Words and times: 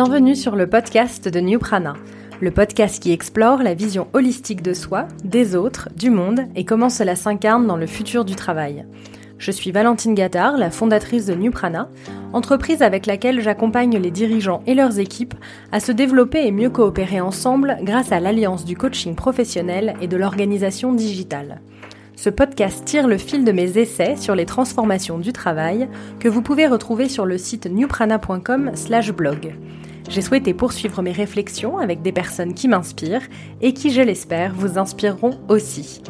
Bienvenue 0.00 0.36
sur 0.36 0.54
le 0.54 0.68
podcast 0.68 1.26
de 1.26 1.40
New 1.40 1.58
Prana, 1.58 1.94
le 2.40 2.52
podcast 2.52 3.02
qui 3.02 3.10
explore 3.10 3.64
la 3.64 3.74
vision 3.74 4.06
holistique 4.12 4.62
de 4.62 4.72
soi, 4.72 5.08
des 5.24 5.56
autres, 5.56 5.88
du 5.96 6.10
monde 6.10 6.42
et 6.54 6.64
comment 6.64 6.88
cela 6.88 7.16
s'incarne 7.16 7.66
dans 7.66 7.76
le 7.76 7.88
futur 7.88 8.24
du 8.24 8.36
travail. 8.36 8.86
Je 9.38 9.50
suis 9.50 9.72
Valentine 9.72 10.14
Gattard, 10.14 10.56
la 10.56 10.70
fondatrice 10.70 11.26
de 11.26 11.34
New 11.34 11.50
Prana, 11.50 11.88
entreprise 12.32 12.80
avec 12.80 13.06
laquelle 13.06 13.40
j'accompagne 13.40 13.98
les 13.98 14.12
dirigeants 14.12 14.62
et 14.68 14.74
leurs 14.74 15.00
équipes 15.00 15.34
à 15.72 15.80
se 15.80 15.90
développer 15.90 16.46
et 16.46 16.52
mieux 16.52 16.70
coopérer 16.70 17.20
ensemble 17.20 17.76
grâce 17.82 18.12
à 18.12 18.20
l'alliance 18.20 18.64
du 18.64 18.76
coaching 18.76 19.16
professionnel 19.16 19.94
et 20.00 20.06
de 20.06 20.16
l'organisation 20.16 20.92
digitale. 20.92 21.60
Ce 22.14 22.30
podcast 22.30 22.84
tire 22.84 23.08
le 23.08 23.18
fil 23.18 23.44
de 23.44 23.50
mes 23.50 23.78
essais 23.78 24.14
sur 24.14 24.36
les 24.36 24.46
transformations 24.46 25.18
du 25.18 25.32
travail 25.32 25.88
que 26.20 26.28
vous 26.28 26.42
pouvez 26.42 26.68
retrouver 26.68 27.08
sur 27.08 27.26
le 27.26 27.36
site 27.36 27.66
newprana.com/blog. 27.66 29.54
J'ai 30.08 30.22
souhaité 30.22 30.54
poursuivre 30.54 31.02
mes 31.02 31.12
réflexions 31.12 31.76
avec 31.76 32.00
des 32.00 32.12
personnes 32.12 32.54
qui 32.54 32.66
m'inspirent 32.66 33.28
et 33.60 33.74
qui, 33.74 33.90
je 33.90 34.00
l'espère, 34.00 34.54
vous 34.54 34.78
inspireront 34.78 35.38
aussi. 35.48 36.02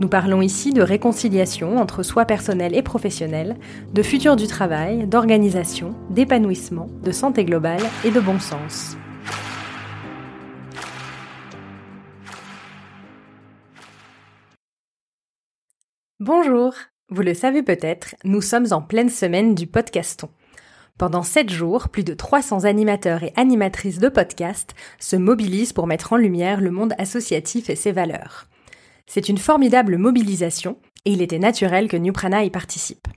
Nous 0.00 0.08
parlons 0.08 0.42
ici 0.42 0.72
de 0.72 0.82
réconciliation 0.82 1.76
entre 1.76 2.02
soi 2.02 2.24
personnel 2.24 2.74
et 2.74 2.82
professionnel, 2.82 3.56
de 3.92 4.02
futur 4.02 4.34
du 4.34 4.48
travail, 4.48 5.06
d'organisation, 5.06 5.94
d'épanouissement, 6.10 6.88
de 7.04 7.12
santé 7.12 7.44
globale 7.44 7.82
et 8.04 8.10
de 8.10 8.18
bon 8.18 8.40
sens. 8.40 8.96
Bonjour 16.18 16.74
Vous 17.08 17.22
le 17.22 17.34
savez 17.34 17.62
peut-être, 17.62 18.16
nous 18.24 18.40
sommes 18.40 18.66
en 18.72 18.82
pleine 18.82 19.10
semaine 19.10 19.54
du 19.54 19.68
podcaston. 19.68 20.28
Pendant 20.96 21.24
7 21.24 21.50
jours, 21.50 21.88
plus 21.88 22.04
de 22.04 22.14
300 22.14 22.64
animateurs 22.64 23.24
et 23.24 23.32
animatrices 23.34 23.98
de 23.98 24.08
podcasts 24.08 24.76
se 25.00 25.16
mobilisent 25.16 25.72
pour 25.72 25.88
mettre 25.88 26.12
en 26.12 26.16
lumière 26.16 26.60
le 26.60 26.70
monde 26.70 26.94
associatif 26.98 27.68
et 27.68 27.74
ses 27.74 27.90
valeurs. 27.90 28.46
C'est 29.06 29.28
une 29.28 29.38
formidable 29.38 29.98
mobilisation 29.98 30.78
et 31.04 31.10
il 31.10 31.20
était 31.20 31.40
naturel 31.40 31.88
que 31.88 31.96
Newprana 31.96 32.44
y 32.44 32.50
participe. 32.50 33.08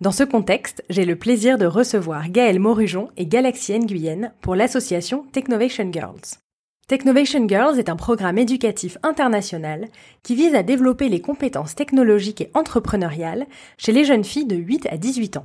Dans 0.00 0.12
ce 0.12 0.22
contexte, 0.22 0.84
j'ai 0.90 1.04
le 1.04 1.16
plaisir 1.16 1.58
de 1.58 1.66
recevoir 1.66 2.28
Gaëlle 2.28 2.60
Morujon 2.60 3.08
et 3.16 3.26
Galaxy 3.26 3.76
Guyenne 3.80 4.32
pour 4.40 4.54
l'association 4.54 5.24
Technovation 5.32 5.90
Girls. 5.92 6.38
Technovation 6.86 7.48
Girls 7.48 7.80
est 7.80 7.90
un 7.90 7.96
programme 7.96 8.38
éducatif 8.38 8.96
international 9.02 9.88
qui 10.22 10.36
vise 10.36 10.54
à 10.54 10.62
développer 10.62 11.08
les 11.08 11.20
compétences 11.20 11.74
technologiques 11.74 12.42
et 12.42 12.50
entrepreneuriales 12.54 13.46
chez 13.76 13.90
les 13.90 14.04
jeunes 14.04 14.24
filles 14.24 14.46
de 14.46 14.54
8 14.54 14.86
à 14.86 14.96
18 14.96 15.36
ans. 15.38 15.44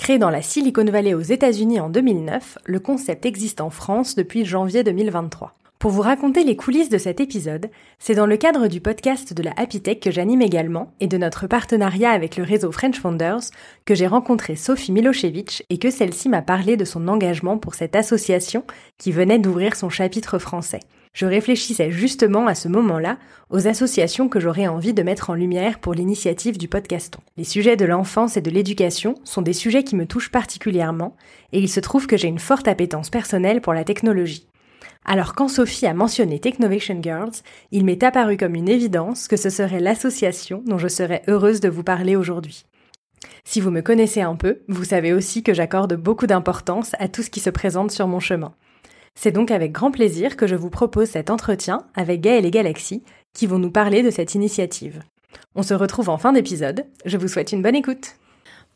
Créé 0.00 0.16
dans 0.16 0.30
la 0.30 0.40
Silicon 0.40 0.86
Valley 0.86 1.12
aux 1.12 1.20
États-Unis 1.20 1.78
en 1.78 1.90
2009, 1.90 2.56
le 2.64 2.80
concept 2.80 3.26
existe 3.26 3.60
en 3.60 3.68
France 3.68 4.14
depuis 4.14 4.46
janvier 4.46 4.82
2023. 4.82 5.52
Pour 5.78 5.90
vous 5.90 6.00
raconter 6.00 6.42
les 6.42 6.56
coulisses 6.56 6.88
de 6.88 6.96
cet 6.96 7.20
épisode, 7.20 7.68
c'est 7.98 8.14
dans 8.14 8.24
le 8.24 8.38
cadre 8.38 8.66
du 8.66 8.80
podcast 8.80 9.34
de 9.34 9.42
la 9.42 9.52
Happy 9.58 9.82
Tech 9.82 10.00
que 10.00 10.10
j'anime 10.10 10.40
également 10.40 10.94
et 11.00 11.06
de 11.06 11.18
notre 11.18 11.46
partenariat 11.46 12.12
avec 12.12 12.38
le 12.38 12.44
réseau 12.44 12.72
French 12.72 12.98
Founders 12.98 13.50
que 13.84 13.94
j'ai 13.94 14.06
rencontré 14.06 14.56
Sophie 14.56 14.90
Milosevic 14.92 15.66
et 15.68 15.76
que 15.76 15.90
celle-ci 15.90 16.30
m'a 16.30 16.40
parlé 16.40 16.78
de 16.78 16.86
son 16.86 17.06
engagement 17.06 17.58
pour 17.58 17.74
cette 17.74 17.94
association 17.94 18.64
qui 18.96 19.12
venait 19.12 19.38
d'ouvrir 19.38 19.76
son 19.76 19.90
chapitre 19.90 20.38
français. 20.38 20.80
Je 21.12 21.26
réfléchissais 21.26 21.90
justement 21.90 22.46
à 22.46 22.54
ce 22.54 22.68
moment-là 22.68 23.18
aux 23.50 23.66
associations 23.66 24.28
que 24.28 24.38
j'aurais 24.38 24.68
envie 24.68 24.94
de 24.94 25.02
mettre 25.02 25.30
en 25.30 25.34
lumière 25.34 25.80
pour 25.80 25.92
l'initiative 25.92 26.56
du 26.56 26.68
podcaston. 26.68 27.20
Les 27.36 27.44
sujets 27.44 27.76
de 27.76 27.84
l'enfance 27.84 28.36
et 28.36 28.40
de 28.40 28.50
l'éducation 28.50 29.16
sont 29.24 29.42
des 29.42 29.52
sujets 29.52 29.82
qui 29.82 29.96
me 29.96 30.06
touchent 30.06 30.30
particulièrement 30.30 31.16
et 31.52 31.58
il 31.58 31.68
se 31.68 31.80
trouve 31.80 32.06
que 32.06 32.16
j'ai 32.16 32.28
une 32.28 32.38
forte 32.38 32.68
appétence 32.68 33.10
personnelle 33.10 33.60
pour 33.60 33.74
la 33.74 33.84
technologie. 33.84 34.46
Alors 35.04 35.34
quand 35.34 35.48
Sophie 35.48 35.86
a 35.86 35.94
mentionné 35.94 36.38
Technovation 36.38 37.00
Girls, 37.02 37.32
il 37.72 37.84
m'est 37.84 38.02
apparu 38.04 38.36
comme 38.36 38.54
une 38.54 38.68
évidence 38.68 39.26
que 39.26 39.36
ce 39.36 39.50
serait 39.50 39.80
l'association 39.80 40.62
dont 40.66 40.78
je 40.78 40.88
serais 40.88 41.22
heureuse 41.26 41.60
de 41.60 41.68
vous 41.68 41.82
parler 41.82 42.14
aujourd'hui. 42.14 42.66
Si 43.44 43.60
vous 43.60 43.70
me 43.70 43.82
connaissez 43.82 44.20
un 44.20 44.36
peu, 44.36 44.60
vous 44.68 44.84
savez 44.84 45.12
aussi 45.12 45.42
que 45.42 45.54
j'accorde 45.54 45.94
beaucoup 45.94 46.26
d'importance 46.26 46.92
à 46.98 47.08
tout 47.08 47.22
ce 47.22 47.30
qui 47.30 47.40
se 47.40 47.50
présente 47.50 47.90
sur 47.90 48.06
mon 48.06 48.20
chemin. 48.20 48.54
C'est 49.14 49.32
donc 49.32 49.50
avec 49.50 49.72
grand 49.72 49.90
plaisir 49.90 50.36
que 50.36 50.46
je 50.46 50.54
vous 50.54 50.70
propose 50.70 51.08
cet 51.08 51.30
entretien 51.30 51.86
avec 51.94 52.20
Gaël 52.20 52.46
et 52.46 52.50
Galaxy 52.50 53.02
qui 53.34 53.46
vont 53.46 53.58
nous 53.58 53.70
parler 53.70 54.02
de 54.02 54.10
cette 54.10 54.34
initiative. 54.34 55.02
On 55.54 55.62
se 55.62 55.74
retrouve 55.74 56.08
en 56.08 56.18
fin 56.18 56.32
d'épisode, 56.32 56.86
je 57.04 57.16
vous 57.16 57.28
souhaite 57.28 57.52
une 57.52 57.62
bonne 57.62 57.76
écoute. 57.76 58.16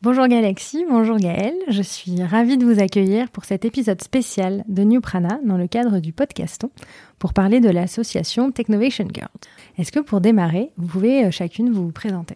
Bonjour 0.01 0.27
Galaxy, 0.27 0.85
bonjour 0.89 1.17
Gaëlle, 1.17 1.57
je 1.69 1.81
suis 1.81 2.21
ravie 2.21 2.57
de 2.57 2.65
vous 2.65 2.79
accueillir 2.81 3.29
pour 3.31 3.45
cet 3.45 3.65
épisode 3.65 4.03
spécial 4.03 4.63
de 4.67 4.83
New 4.83 5.01
Prana 5.01 5.39
dans 5.43 5.57
le 5.57 5.67
cadre 5.67 5.99
du 5.99 6.11
podcaston 6.13 6.69
pour 7.17 7.33
parler 7.33 7.59
de 7.59 7.69
l'association 7.69 8.51
Technovation 8.51 9.07
Girls. 9.11 9.29
Est-ce 9.77 9.91
que 9.91 10.01
pour 10.01 10.21
démarrer, 10.21 10.71
vous 10.77 10.87
pouvez 10.87 11.25
euh, 11.25 11.31
chacune 11.31 11.71
vous 11.71 11.91
présenter? 11.91 12.35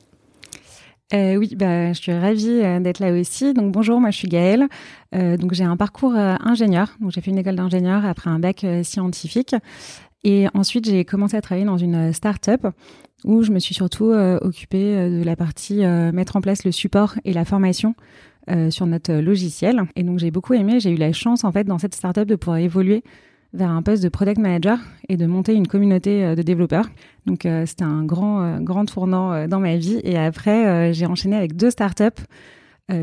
Euh, 1.13 1.35
oui, 1.35 1.55
bah, 1.55 1.93
je 1.93 1.99
suis 1.99 2.11
ravie 2.11 2.61
euh, 2.61 2.79
d'être 2.79 2.99
là 2.99 3.11
aussi. 3.11 3.53
Donc 3.53 3.71
bonjour, 3.71 3.99
moi 3.99 4.11
je 4.11 4.17
suis 4.17 4.27
Gaëlle. 4.27 4.67
donc 5.13 5.53
j'ai 5.53 5.63
un 5.63 5.77
parcours 5.77 6.15
ingénieur. 6.15 6.95
Donc 6.99 7.11
j'ai 7.11 7.21
fait 7.21 7.31
une 7.31 7.37
école 7.37 7.55
d'ingénieur 7.55 8.05
après 8.05 8.29
un 8.29 8.39
bac 8.39 8.65
scientifique. 8.83 9.55
Et 10.23 10.47
ensuite 10.53 10.85
j'ai 10.85 11.05
commencé 11.05 11.37
à 11.37 11.41
travailler 11.41 11.65
dans 11.65 11.77
une 11.77 12.13
start-up 12.13 12.67
où 13.23 13.43
je 13.43 13.51
me 13.51 13.59
suis 13.59 13.75
surtout 13.75 14.11
euh, 14.11 14.37
occupée 14.41 14.95
euh, 14.95 15.19
de 15.19 15.23
la 15.23 15.35
partie 15.35 15.83
euh, 15.83 16.11
mettre 16.11 16.35
en 16.35 16.41
place 16.41 16.63
le 16.63 16.71
support 16.71 17.15
et 17.25 17.33
la 17.33 17.45
formation 17.45 17.95
sur 18.71 18.87
notre 18.87 19.13
logiciel. 19.13 19.83
Et 19.95 20.01
donc 20.01 20.17
j'ai 20.17 20.31
beaucoup 20.31 20.55
aimé, 20.55 20.79
j'ai 20.79 20.89
eu 20.89 20.95
la 20.95 21.13
chance 21.13 21.43
en 21.43 21.51
fait 21.51 21.65
dans 21.65 21.77
cette 21.77 21.93
startup 21.93 22.27
de 22.27 22.35
pouvoir 22.35 22.57
évoluer 22.57 23.03
vers 23.53 23.69
un 23.69 23.81
poste 23.81 24.03
de 24.03 24.09
product 24.09 24.39
manager 24.39 24.77
et 25.07 25.17
de 25.17 25.25
monter 25.25 25.53
une 25.53 25.67
communauté 25.67 26.35
de 26.35 26.41
développeurs. 26.41 26.89
Donc 27.25 27.47
c'était 27.65 27.83
un 27.83 28.03
grand 28.03 28.59
grand 28.61 28.85
tournant 28.85 29.47
dans 29.47 29.59
ma 29.59 29.75
vie. 29.75 29.99
Et 30.03 30.17
après 30.17 30.93
j'ai 30.93 31.05
enchaîné 31.05 31.35
avec 31.35 31.55
deux 31.55 31.71
startups, 31.71 32.21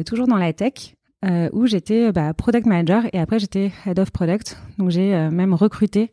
toujours 0.05 0.29
dans 0.29 0.37
la 0.37 0.53
tech, 0.53 0.95
où 1.53 1.67
j'étais 1.67 2.13
bah, 2.13 2.33
product 2.33 2.67
manager 2.67 3.05
et 3.13 3.19
après 3.19 3.39
j'étais 3.39 3.73
head 3.87 3.99
of 3.99 4.11
product. 4.13 4.57
Donc 4.79 4.91
j'ai 4.91 5.29
même 5.31 5.53
recruté 5.53 6.11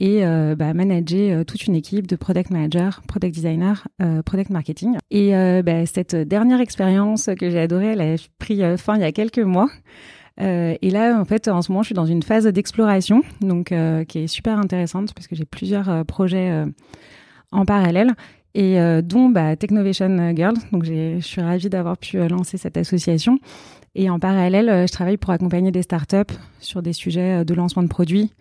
et 0.00 0.26
euh, 0.26 0.56
bah, 0.56 0.72
euh, 0.74 1.44
toute 1.44 1.66
une 1.66 1.74
équipe 1.74 2.06
de 2.06 2.16
product 2.16 2.50
manager, 2.50 3.00
product 3.06 3.34
designer, 3.34 3.86
euh, 4.02 4.22
product 4.22 4.50
marketing. 4.50 4.96
Et 5.10 5.32
bah, 5.62 5.86
cette 5.86 6.16
dernière 6.16 6.60
expérience 6.60 7.30
que 7.38 7.50
j'ai 7.50 7.60
adorée, 7.60 7.92
elle 7.92 8.00
a 8.00 8.16
pris 8.38 8.60
fin 8.76 8.96
il 8.96 9.02
y 9.02 9.04
a 9.04 9.12
quelques 9.12 9.38
mois. 9.38 9.68
Et 10.38 10.90
là, 10.90 11.18
en 11.20 11.24
fait, 11.24 11.48
en 11.48 11.62
ce 11.62 11.70
moment, 11.70 11.82
je 11.82 11.86
suis 11.86 11.94
dans 11.94 12.06
une 12.06 12.22
phase 12.22 12.44
d'exploration, 12.46 13.22
donc 13.40 13.72
qui 14.08 14.18
est 14.18 14.26
super 14.26 14.58
intéressante 14.58 15.14
parce 15.14 15.28
que 15.28 15.36
j'ai 15.36 15.44
plusieurs 15.44 16.04
projets 16.06 16.64
en 17.52 17.64
parallèle 17.64 18.14
et 18.54 18.76
dont 19.02 19.28
bah, 19.28 19.54
Technovation 19.54 20.34
Girls. 20.34 20.56
Donc, 20.72 20.84
je 20.84 21.20
suis 21.20 21.40
ravie 21.40 21.68
d'avoir 21.68 21.96
pu 21.96 22.18
lancer 22.28 22.58
cette 22.58 22.76
association. 22.76 23.38
Et 23.94 24.10
en 24.10 24.18
parallèle, 24.18 24.86
je 24.88 24.92
travaille 24.92 25.18
pour 25.18 25.30
accompagner 25.30 25.70
des 25.70 25.82
startups 25.82 26.34
sur 26.58 26.82
des 26.82 26.92
sujets 26.92 27.44
de 27.44 27.54
lancement 27.54 27.84
de 27.84 27.88
produits, 27.88 28.32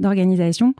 d'organisation 0.00 0.74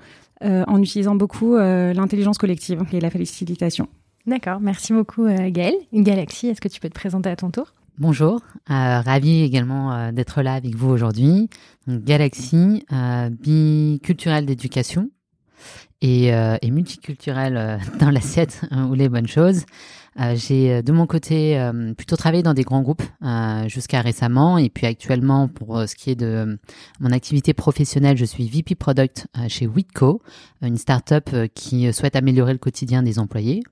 euh, 0.45 0.65
en 0.69 0.81
utilisant 0.81 1.17
beaucoup 1.17 1.57
euh, 1.57 1.93
l'intelligence 1.93 2.39
collective 2.39 2.81
et 2.93 3.01
la 3.01 3.11
facilitation. 3.11 3.89
D'accord, 4.25 4.61
merci 4.61 4.93
beaucoup 4.93 5.25
euh, 5.25 5.51
Gaëlle. 5.51 5.75
Galaxy, 5.93 6.47
est-ce 6.47 6.61
que 6.61 6.69
tu 6.69 6.79
peux 6.79 6.89
te 6.89 6.95
présenter 6.95 7.29
à 7.29 7.35
ton 7.35 7.51
tour? 7.51 7.75
Bonjour, 7.99 8.41
ravi 8.69 9.43
également 9.43 10.13
d'être 10.13 10.43
là 10.43 10.55
avec 10.55 10.75
vous 10.77 10.89
aujourd'hui. 10.89 11.49
Galaxy, 11.89 12.85
biculturelle 13.31 14.47
d'éducation 14.47 15.11
et, 16.01 16.29
et 16.29 16.71
multiculturelle 16.71 17.81
dans 18.01 18.11
l'assiette 18.11 18.63
hein, 18.71 18.89
ou 18.89 18.95
les 18.95 19.09
bonnes 19.09 19.27
choses. 19.27 19.65
Euh, 20.21 20.35
j'ai 20.35 20.73
euh, 20.73 20.83
de 20.83 20.91
mon 20.91 21.07
côté 21.07 21.59
euh, 21.59 21.95
plutôt 21.95 22.17
travaillé 22.17 22.43
dans 22.43 22.55
des 22.55 22.65
grands 22.65 22.83
groupes 22.83 23.03
jusqu'à 23.67 24.01
récemment 24.01 24.59
et 24.59 24.69
puis 24.69 24.87
actuellement 24.87 25.49
pour 25.49 25.83
ce 25.87 25.95
qui 25.95 26.11
est 26.11 26.17
de 26.17 26.59
mon 27.01 27.13
activité 27.13 27.55
professionnelle, 27.55 28.17
je 28.17 28.25
suis 28.25 28.49
VP 28.49 28.75
Product 28.75 29.27
chez 29.49 29.67
Witco, 29.67 30.23
une 30.63 30.77
startup 30.77 31.31
qui 31.55 31.93
souhaite 31.93 32.17
améliorer 32.17 32.53
le 32.53 32.59
quotidien 32.59 33.03
des 33.03 33.19
employés. 33.19 33.63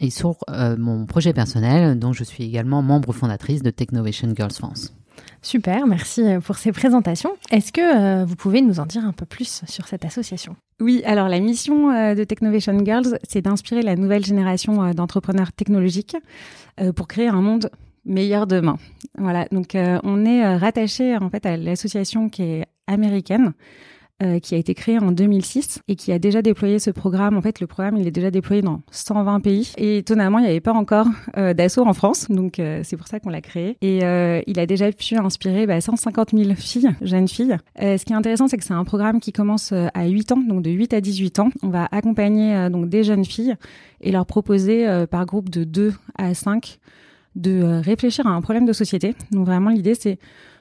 Et 0.00 0.10
sur 0.10 0.38
mon 0.78 1.06
projet 1.06 1.32
personnel, 1.32 1.98
dont 1.98 2.12
je 2.12 2.24
suis 2.24 2.44
également 2.44 2.82
membre 2.82 3.12
fondatrice 3.12 3.62
de 3.62 3.70
Technovation 3.70 4.32
Girls 4.34 4.52
France. 4.52 4.94
Super, 5.42 5.86
merci 5.86 6.22
euh, 6.22 6.40
pour 6.40 6.56
ces 6.56 6.70
présentations. 6.72 7.30
Est-ce 7.50 7.72
que 7.72 7.80
euh, 7.80 8.24
vous 8.24 8.36
pouvez 8.36 8.60
nous 8.60 8.78
en 8.78 8.86
dire 8.86 9.04
un 9.04 9.12
peu 9.12 9.24
plus 9.24 9.62
sur 9.66 9.88
cette 9.88 10.04
association? 10.04 10.54
Oui, 10.80 11.02
alors 11.06 11.28
la 11.28 11.40
mission 11.40 11.90
euh, 11.90 12.14
de 12.14 12.24
Technovation 12.24 12.78
Girls, 12.84 13.18
c'est 13.26 13.40
d'inspirer 13.40 13.82
la 13.82 13.96
nouvelle 13.96 14.24
génération 14.24 14.92
d'entrepreneurs 14.92 15.52
technologiques 15.52 16.16
pour 16.96 17.08
créer 17.08 17.28
un 17.28 17.42
monde 17.42 17.70
meilleur 18.06 18.46
demain. 18.46 18.78
Voilà, 19.18 19.46
donc 19.52 19.76
on 19.76 20.24
est 20.24 20.56
rattaché 20.56 21.16
en 21.16 21.28
fait 21.28 21.44
à 21.44 21.58
l'association 21.58 22.30
qui 22.30 22.42
est 22.42 22.66
américaine 22.86 23.52
qui 24.42 24.54
a 24.54 24.58
été 24.58 24.74
créé 24.74 24.98
en 24.98 25.12
2006 25.12 25.80
et 25.88 25.96
qui 25.96 26.12
a 26.12 26.18
déjà 26.18 26.42
déployé 26.42 26.78
ce 26.78 26.90
programme. 26.90 27.36
En 27.36 27.42
fait, 27.42 27.60
le 27.60 27.66
programme, 27.66 27.96
il 27.96 28.06
est 28.06 28.10
déjà 28.10 28.30
déployé 28.30 28.62
dans 28.62 28.82
120 28.90 29.40
pays. 29.40 29.72
Et 29.76 29.98
étonnamment, 29.98 30.38
il 30.38 30.42
n'y 30.42 30.50
avait 30.50 30.60
pas 30.60 30.72
encore 30.72 31.06
d'assaut 31.36 31.86
en 31.86 31.92
France, 31.92 32.26
donc 32.30 32.60
c'est 32.82 32.96
pour 32.96 33.06
ça 33.06 33.20
qu'on 33.20 33.30
l'a 33.30 33.40
créé. 33.40 33.76
Et 33.80 33.98
il 34.46 34.58
a 34.58 34.66
déjà 34.66 34.90
pu 34.92 35.16
inspirer 35.16 35.66
bah, 35.66 35.80
150 35.80 36.30
000 36.36 36.54
filles, 36.54 36.90
jeunes 37.02 37.28
filles. 37.28 37.56
ce 37.78 38.04
qui 38.04 38.12
est 38.12 38.16
intéressant, 38.16 38.48
c'est 38.48 38.58
que 38.58 38.64
c'est 38.64 38.74
un 38.74 38.84
programme 38.84 39.20
qui 39.20 39.32
commence 39.32 39.72
à 39.72 40.06
8 40.06 40.32
ans, 40.32 40.42
donc 40.46 40.62
de 40.62 40.70
8 40.70 40.94
à 40.94 41.00
18 41.00 41.38
ans. 41.38 41.50
On 41.62 41.68
va 41.68 41.88
accompagner 41.90 42.68
donc 42.70 42.88
des 42.88 43.04
jeunes 43.04 43.24
filles 43.24 43.54
et 44.00 44.12
leur 44.12 44.26
proposer 44.26 44.86
par 45.10 45.26
groupe 45.26 45.48
de 45.50 45.64
2 45.64 45.94
à 46.18 46.34
5 46.34 46.78
de 47.36 47.62
euh, 47.62 47.80
réfléchir 47.80 48.26
à 48.26 48.30
un 48.30 48.40
problème 48.40 48.66
de 48.66 48.72
société. 48.72 49.14
Donc 49.30 49.46
vraiment, 49.46 49.70
l'idée, 49.70 49.94
c'est 49.94 50.18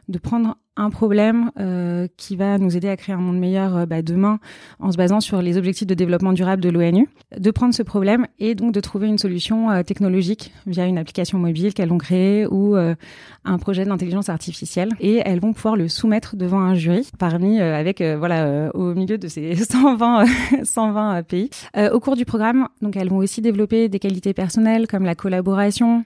de 0.10 0.18
prendre 0.18 0.58
un 0.76 0.90
problème 0.90 1.52
euh, 1.60 2.08
qui 2.18 2.36
va 2.36 2.58
nous 2.58 2.76
aider 2.78 2.88
à 2.88 2.96
créer 2.96 3.14
un 3.14 3.20
monde 3.20 3.38
meilleur 3.38 3.76
euh, 3.76 3.86
bah, 3.86 4.02
demain 4.02 4.40
en 4.80 4.92
se 4.92 4.98
basant 4.98 5.20
sur 5.20 5.42
les 5.42 5.58
objectifs 5.58 5.88
de 5.88 5.94
développement 5.94 6.32
durable 6.32 6.64
de 6.64 6.70
l'ONU, 6.70 7.08
de 7.38 7.52
prendre 7.52 7.74
ce 7.74 7.84
problème 7.84 8.26
et 8.40 8.56
donc 8.56 8.74
de 8.74 8.80
trouver 8.80 9.08
une 9.08 9.18
solution 9.18 9.70
euh, 9.70 9.84
technologique 9.84 10.54
via 10.66 10.86
une 10.86 10.98
application 10.98 11.38
mobile 11.38 11.74
qu'elles 11.74 11.92
ont 11.92 11.98
créée 11.98 12.48
ou 12.48 12.76
euh, 12.76 12.96
un 13.44 13.58
projet 13.58 13.86
d'intelligence 13.86 14.30
artificielle 14.30 14.90
et 15.00 15.22
elles 15.24 15.42
vont 15.42 15.54
pouvoir 15.54 15.76
le 15.76 15.90
soumettre 15.90 16.36
devant 16.36 16.62
un 16.62 16.76
jury 16.76 17.10
parmi 17.20 17.60
avec 17.60 18.02
voilà 18.02 18.72
au 18.74 18.94
milieu 18.94 19.18
de 19.18 19.28
ces 19.28 19.56
120 19.56 20.26
120 20.64 21.24
pays. 21.24 21.50
au 21.92 22.00
cours 22.00 22.16
du 22.16 22.26
programme, 22.26 22.68
donc 22.82 22.96
elles 22.96 23.10
vont 23.10 23.18
aussi 23.18 23.42
développer 23.42 23.90
des 23.90 24.00
qualités 24.00 24.34
personnelles 24.34 24.88
comme 24.88 25.04
la 25.04 25.16
collaboration, 25.16 26.04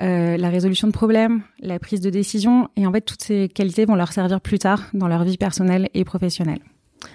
euh, 0.00 0.36
la 0.36 0.48
résolution 0.48 0.86
de 0.86 0.92
problèmes, 0.92 1.42
la 1.60 1.78
prise 1.78 2.00
de 2.00 2.10
décision. 2.10 2.68
Et 2.76 2.86
en 2.86 2.92
fait, 2.92 3.00
toutes 3.00 3.22
ces 3.22 3.48
qualités 3.48 3.84
vont 3.84 3.96
leur 3.96 4.12
servir 4.12 4.40
plus 4.40 4.58
tard 4.58 4.82
dans 4.94 5.08
leur 5.08 5.24
vie 5.24 5.36
personnelle 5.36 5.88
et 5.94 6.04
professionnelle. 6.04 6.60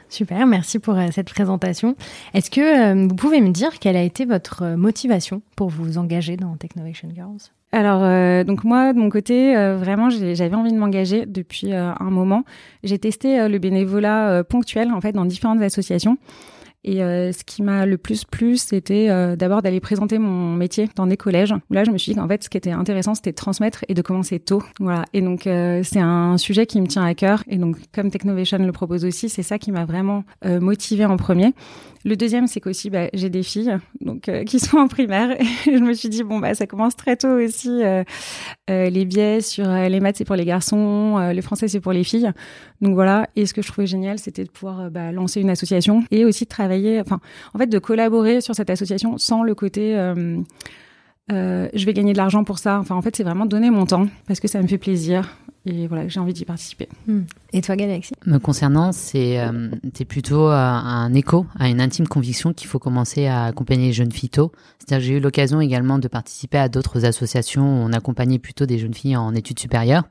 Super, 0.10 0.46
merci 0.48 0.80
pour 0.80 0.98
euh, 0.98 1.08
cette 1.12 1.30
présentation. 1.30 1.96
Est-ce 2.34 2.50
que 2.50 2.62
euh, 2.62 3.08
vous 3.08 3.16
pouvez 3.16 3.42
me 3.42 3.50
dire 3.50 3.80
quelle 3.80 3.96
a 3.96 4.04
été 4.04 4.26
votre 4.26 4.76
motivation 4.76 5.42
pour 5.56 5.70
vous 5.70 5.98
engager 5.98 6.38
dans 6.38 6.56
Technovation 6.56 7.10
Girls? 7.14 7.52
Alors, 7.72 8.02
donc 8.46 8.66
moi, 8.66 8.94
de 8.94 9.00
mon 9.00 9.10
côté, 9.10 9.56
vraiment, 9.56 10.12
j'avais 10.12 10.54
envie 10.54 10.72
de 10.72 10.78
m'engager 10.78 11.26
depuis 11.26 11.74
un 11.74 12.12
moment. 12.12 12.44
J'ai 12.84 13.00
testé 13.00 13.50
le 13.50 13.58
bénévolat 13.58 14.44
ponctuel, 14.44 14.92
en 14.92 15.02
fait, 15.02 15.14
dans 15.14 15.26
différentes 15.26 15.60
associations. 15.60 16.20
Et 16.86 17.02
euh, 17.02 17.32
ce 17.32 17.44
qui 17.44 17.64
m'a 17.64 17.86
le 17.86 17.98
plus 17.98 18.26
plu, 18.26 18.58
c'était 18.58 19.08
euh, 19.10 19.36
d'abord 19.36 19.62
d'aller 19.62 19.80
présenter 19.80 20.18
mon 20.18 20.54
métier 20.54 20.90
dans 20.96 21.08
des 21.08 21.16
collèges. 21.18 21.54
là, 21.70 21.84
je 21.84 21.92
me 21.92 21.98
suis 21.98 22.12
dit 22.12 22.20
qu'en 22.20 22.28
fait, 22.28 22.44
ce 22.44 22.50
qui 22.50 22.58
était 22.58 22.72
intéressant, 22.72 23.16
c'était 23.16 23.32
de 23.32 23.38
transmettre 23.38 23.86
et 23.88 23.94
de 23.94 24.02
commencer 24.02 24.40
tôt. 24.40 24.62
Voilà. 24.80 25.06
Et 25.14 25.22
donc, 25.22 25.48
euh, 25.48 25.82
c'est 25.84 26.02
un 26.02 26.38
sujet 26.38 26.66
qui 26.66 26.82
me 26.82 26.88
tient 26.88 27.06
à 27.06 27.14
cœur. 27.14 27.44
Et 27.48 27.58
donc, 27.58 27.78
comme 27.94 28.12
Technovation 28.12 28.58
le 28.58 28.72
propose 28.72 29.06
aussi, 29.06 29.30
c'est 29.30 29.44
ça 29.44 29.58
qui 29.58 29.72
m'a 29.72 29.86
vraiment 29.86 30.24
motivée 30.44 31.06
en 31.06 31.18
premier. 31.18 31.54
Le 32.06 32.18
deuxième, 32.18 32.48
c'est 32.48 32.60
qu'aussi, 32.60 32.90
bah, 32.90 33.08
j'ai 33.14 33.30
des 33.30 33.44
filles 33.44 33.78
donc 34.02 34.28
euh, 34.28 34.44
qui 34.44 34.60
sont 34.60 34.78
en 34.78 34.88
primaire. 34.88 35.40
Et 35.68 35.78
je 35.78 35.84
me 35.84 35.94
suis 35.94 36.10
dit, 36.10 36.24
bon, 36.24 36.40
bah, 36.40 36.54
ça 36.54 36.68
commence 36.68 36.96
très 36.96 37.16
tôt 37.16 37.40
aussi. 37.40 37.70
Euh, 37.70 38.04
euh, 38.70 38.90
les 38.90 39.06
biais 39.06 39.42
sur 39.42 39.68
les 39.68 40.00
maths, 40.00 40.18
c'est 40.18 40.26
pour 40.26 40.36
les 40.36 40.46
garçons, 40.46 41.18
le 41.18 41.42
français, 41.42 41.68
c'est 41.68 41.80
pour 41.80 41.94
les 41.94 42.04
filles. 42.04 42.32
Donc 42.82 42.94
voilà. 42.94 43.28
Et 43.36 43.46
ce 43.46 43.54
que 43.54 43.62
je 43.62 43.68
trouvais 43.68 43.88
génial, 43.88 44.20
c'était 44.20 44.44
de 44.44 44.50
pouvoir 44.50 44.92
bah, 44.92 45.12
lancer 45.12 45.40
une 45.42 45.50
association 45.50 46.04
et 46.12 46.26
aussi 46.26 46.44
de 46.44 46.50
travailler, 46.50 47.00
enfin, 47.00 47.20
en 47.54 47.60
fait, 47.60 47.68
de 47.68 47.80
collaborer 47.80 48.42
sur 48.42 48.56
cette 48.56 48.70
association 48.70 49.18
sans 49.18 49.44
le 49.44 49.56
côté... 49.56 49.96
je 51.30 51.86
vais 51.86 51.94
gagner 51.94 52.14
de 52.14 52.18
l'argent 52.18 52.44
pour 52.44 52.60
ça. 52.60 52.80
Enfin, 52.80 52.96
en 52.96 53.02
fait, 53.02 53.16
c'est 53.16 53.24
vraiment 53.24 53.46
donner 53.46 53.70
mon 53.70 53.86
temps 53.86 54.08
parce 54.28 54.40
que 54.40 54.48
ça 54.48 54.62
me 54.62 54.68
fait 54.68 54.78
plaisir 54.78 55.30
et 55.66 55.88
voilà, 55.88 56.10
j'ai 56.10 56.20
envie 56.20 56.34
d'y 56.34 56.44
participer. 56.44 56.90
Hmm. 57.08 57.22
Et 57.54 57.62
toi, 57.62 57.78
Galaxy? 57.78 58.12
Me 58.26 58.38
concernant, 58.38 58.92
c'est 58.92 59.40
euh, 59.40 59.70
plutôt 60.08 60.50
euh, 60.50 60.54
un 60.54 61.14
écho 61.14 61.46
à 61.58 61.70
une 61.70 61.80
intime 61.80 62.06
conviction 62.06 62.52
qu'il 62.52 62.68
faut 62.68 62.80
commencer 62.80 63.28
à 63.28 63.46
accompagner 63.46 63.88
les 63.88 63.94
jeunes 63.94 64.12
filles 64.12 64.30
tôt. 64.30 64.52
C'est-à-dire 64.80 65.08
j'ai 65.08 65.14
eu 65.18 65.20
l'occasion 65.22 65.62
également 65.62 66.00
de 66.00 66.08
participer 66.10 66.58
à 66.58 66.68
d'autres 66.68 67.06
associations 67.06 67.64
où 67.64 67.86
on 67.86 67.94
accompagnait 67.94 68.40
plutôt 68.40 68.66
des 68.66 68.78
jeunes 68.78 68.94
filles 68.94 69.16
en 69.16 69.34
études 69.34 69.60
supérieures. 69.60 70.04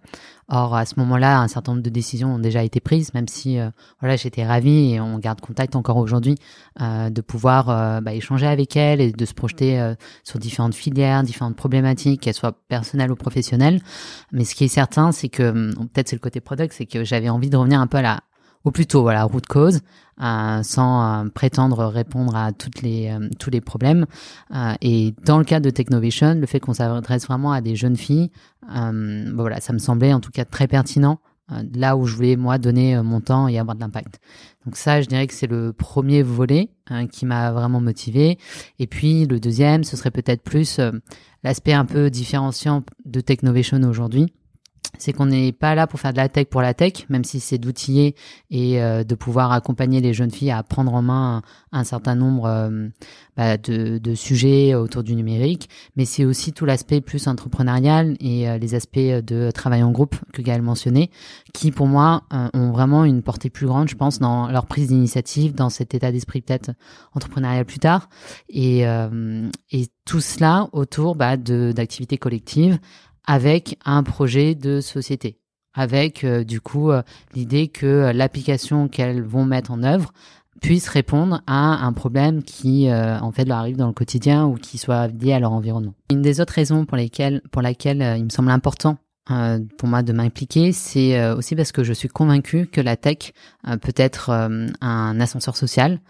Or, 0.55 0.77
à 0.77 0.85
ce 0.85 1.01
moment-là, 1.01 1.41
un 1.41 1.49
certain 1.49 1.73
nombre 1.73 1.83
de 1.83 1.89
décisions 1.89 2.35
ont 2.35 2.39
déjà 2.39 2.63
été 2.63 2.79
prises, 2.79 3.15
même 3.15 3.27
si 3.27 3.59
euh, 3.59 3.71
voilà, 4.01 4.17
j'étais 4.17 4.45
ravie 4.45 4.93
et 4.93 5.01
on 5.01 5.19
garde 5.19 5.41
contact 5.41 5.75
encore 5.77 5.97
aujourd'hui 5.97 6.35
euh, 6.83 7.09
de 7.09 7.23
pouvoir 7.23 7.71
euh, 7.71 8.03
bah, 8.03 8.13
échanger 8.13 8.47
avec 8.47 8.77
elles 8.77 9.01
et 9.01 9.13
de 9.13 9.25
se 9.25 9.33
projeter 9.33 9.81
euh, 9.81 9.95
sur 10.25 10.39
différentes 10.39 10.75
filières, 10.75 11.23
différentes 11.23 11.57
problématiques, 11.57 12.21
qu'elles 12.21 12.35
soient 12.35 12.53
personnelles 12.69 13.11
ou 13.11 13.17
professionnelles. 13.17 13.81
Mais 14.31 14.45
ce 14.45 14.55
qui 14.55 14.65
est 14.65 14.69
certain, 14.69 15.11
c'est 15.11 15.31
que 15.31 15.43
hum, 15.43 15.89
peut-être 15.91 16.09
c'est 16.09 16.17
le 16.17 16.21
côté 16.21 16.43
product, 16.43 16.75
c'est 16.77 16.85
que 16.85 17.03
j'avais 17.03 17.31
envie 17.31 17.49
de 17.49 17.57
revenir 17.57 17.81
un 17.81 17.87
peu 17.87 17.97
à 17.97 18.03
la 18.03 18.21
au 18.65 18.71
plus 18.71 18.87
tôt, 18.87 19.03
voilà, 19.03 19.25
route 19.25 19.47
cause, 19.47 19.81
euh, 20.21 20.63
sans 20.63 21.25
euh, 21.25 21.29
prétendre 21.29 21.85
répondre 21.87 22.37
à 22.37 22.53
toutes 22.53 22.83
les, 22.83 23.09
euh, 23.11 23.29
tous 23.39 23.51
les 23.51 23.61
problèmes. 23.61 24.07
et 24.81 25.15
dans 25.25 25.39
le 25.39 25.45
cas 25.45 25.61
de 25.61 25.71
Technovation, 25.71 26.35
le 26.35 26.47
fait 26.47 26.61
qu'on 26.61 26.75
s'adresse 26.75 27.27
vraiment 27.27 27.53
à 27.53 27.61
des 27.61 27.77
jeunes 27.77 27.97
filles, 27.97 28.31
voilà, 28.69 29.61
ça 29.61 29.73
me 29.73 29.79
semblait 29.79 30.13
en 30.13 30.21
tout 30.21 30.31
cas 30.31 30.45
très 30.45 30.67
pertinent 30.67 31.19
là 31.75 31.97
où 31.97 32.07
je 32.07 32.15
voulais 32.15 32.37
moi 32.37 32.57
donner 32.57 33.03
mon 33.03 33.21
temps 33.21 33.47
et 33.47 33.59
avoir 33.59 33.75
de 33.75 33.81
l'impact. 33.81 34.21
Donc 34.65 34.77
ça, 34.77 35.03
je 35.03 35.07
dirais 35.07 35.27
que 35.27 35.35
c'est 35.35 35.49
le 35.49 35.75
premier 35.75 36.23
volet 36.23 36.71
hein, 36.87 37.07
qui 37.09 37.27
m'a 37.27 37.53
vraiment 37.53 37.81
motivé. 37.81 38.39
Et 38.79 38.87
puis 38.87 39.27
le 39.27 39.39
deuxième, 39.39 39.85
ce 39.85 39.97
serait 39.97 40.13
peut-être 40.13 40.43
plus 40.43 40.81
l'aspect 41.43 41.75
un 41.75 41.85
peu 41.85 42.09
différenciant 42.09 42.85
de 43.05 43.21
Technovation 43.21 43.83
aujourd'hui 43.83 44.33
c'est 44.99 45.13
qu'on 45.13 45.27
n'est 45.27 45.53
pas 45.53 45.75
là 45.75 45.87
pour 45.87 45.99
faire 45.99 46.13
de 46.13 46.19
la 46.19 46.29
tech 46.29 46.47
pour 46.47 46.63
la 46.63 46.75
tech, 46.75 47.07
même 47.09 47.25
si 47.25 47.41
c'est 47.41 47.59
d'outiller 47.59 48.15
et 48.51 48.81
euh, 48.83 49.05
de 49.05 49.15
pouvoir 49.15 49.53
accompagner 49.53 50.01
les 50.01 50.13
jeunes 50.13 50.31
filles 50.31 50.51
à 50.51 50.63
prendre 50.63 50.93
en 50.95 51.03
main 51.03 51.43
un, 51.73 51.85
certain 51.85 52.15
nombre 52.15 52.47
euh, 52.47 52.89
bah, 53.37 53.57
de, 53.57 53.99
de, 53.99 54.15
sujets 54.15 54.75
autour 54.75 55.03
du 55.03 55.15
numérique, 55.15 55.69
mais 55.97 56.05
c'est 56.05 56.25
aussi 56.25 56.53
tout 56.53 56.67
l'aspect 56.67 57.01
plus 57.01 57.27
entrepreneurial 57.27 58.17
et 58.21 58.49
euh, 58.49 58.59
les 58.59 58.75
aspects 58.75 58.99
de 58.99 59.51
travail 59.51 59.83
en 59.83 59.91
groupe 59.91 60.17
que 60.33 60.43
Gaël 60.43 60.63
mentionnait, 60.63 61.11
qui 61.55 61.71
pour 61.71 61.87
moi 61.87 62.23
ont 62.31 62.71
vraiment 62.71 63.05
une 63.05 63.23
portée 63.23 63.51
plus 63.51 63.67
grande, 63.67 63.89
je 63.89 63.97
pense, 63.97 64.19
dans 64.19 64.49
leur 64.49 64.67
prise 64.67 64.89
d'initiative, 64.89 65.55
dans 65.55 65.71
cet 65.71 65.95
état 65.95 66.13
d'esprit 66.13 66.43
peut-être 66.43 66.73
entrepreneurial 67.15 67.65
plus 67.65 67.79
tard, 67.79 68.09
et, 68.49 68.83
et 68.83 69.87
tout 70.05 70.21
cela 70.21 70.69
autour 70.73 71.17
bah, 71.17 71.37
d'activités 71.37 72.19
collectives 72.19 72.79
avec 73.27 73.79
un 73.85 74.03
projet 74.03 74.55
de 74.55 74.81
société, 74.81 75.39
avec 75.75 76.25
euh, 76.25 76.45
du 76.45 76.61
coup 76.61 76.91
euh, 76.91 77.03
l'idée 77.35 77.69
que 77.69 77.87
euh, 77.87 78.13
l'application 78.13 78.89
qu'elles 78.89 79.23
vont 79.23 79.45
mettre 79.45 79.71
en 79.71 79.83
œuvre 79.83 80.13
puisse 80.61 80.89
répondre 80.89 81.43
à 81.47 81.85
un 81.85 81.93
problème 81.93 82.45
qui 82.45 82.89
en 82.89 83.33
fait 83.33 83.47
leur 83.47 83.59
arrive 83.59 83.77
dans 83.77 83.89
le 83.89 83.93
quotidien 83.93 84.47
ou 84.47 84.55
qui 84.55 84.79
soit 84.79 85.09
lié 85.09 85.33
à 85.33 85.41
leur 85.41 85.51
environnement. 85.51 85.95
Une 86.09 86.23
des 86.23 86.41
autres 86.41 86.53
raisons 86.53 86.85
pour 86.85 86.97
lesquelles 86.97 87.43
pour 87.51 87.63
laquelle 87.63 88.15
il 88.17 88.25
me 88.25 88.29
semble 88.29 88.51
important 88.51 88.97
pour 89.27 89.89
moi 89.89 90.03
de 90.03 90.13
m'impliquer, 90.13 90.73
c'est 90.73 91.31
aussi 91.33 91.55
parce 91.55 91.73
que 91.73 91.85
je 91.85 91.93
suis 91.93 92.09
convaincue 92.09 92.67
que 92.67 92.81
la 92.81 92.97
tech 92.97 93.33
peut 93.81 93.95
être 93.97 94.31
un 94.31 95.21
ascenseur 95.21 95.57
social, 95.57 96.01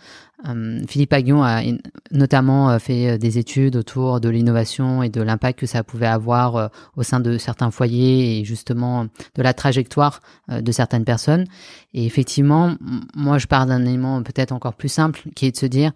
euh, 0.49 0.81
Philippe 0.89 1.13
Aguillon 1.13 1.43
a 1.43 1.63
notamment 2.11 2.71
euh, 2.71 2.79
fait 2.79 3.11
euh, 3.11 3.19
des 3.19 3.39
études 3.39 3.77
autour 3.77 4.21
de 4.21 4.29
l'innovation 4.29 5.03
et 5.03 5.09
de 5.09 5.23
l'impact 5.23 5.59
que 5.59 5.67
ça 5.67 5.85
pouvait 5.85 6.07
avoir 6.07 6.71
au 6.97 7.03
sein 7.03 7.21
de 7.21 7.39
certains 7.39 7.71
foyers 7.71 8.41
et 8.41 8.45
justement 8.45 9.05
de 9.05 9.43
la 9.43 9.55
trajectoire 9.55 10.21
de 10.49 10.73
certaines 10.73 11.05
personnes. 11.05 11.47
Et 11.95 12.05
effectivement, 12.07 12.75
moi 13.15 13.39
je 13.39 13.47
pars 13.47 13.67
d'un 13.67 13.85
élément 13.85 14.23
peut-être 14.23 14.53
encore 14.53 14.75
plus 14.75 14.89
simple 14.89 15.23
qui 15.35 15.47
est 15.47 15.53
de 15.53 15.57
se 15.57 15.67
dire 15.67 15.93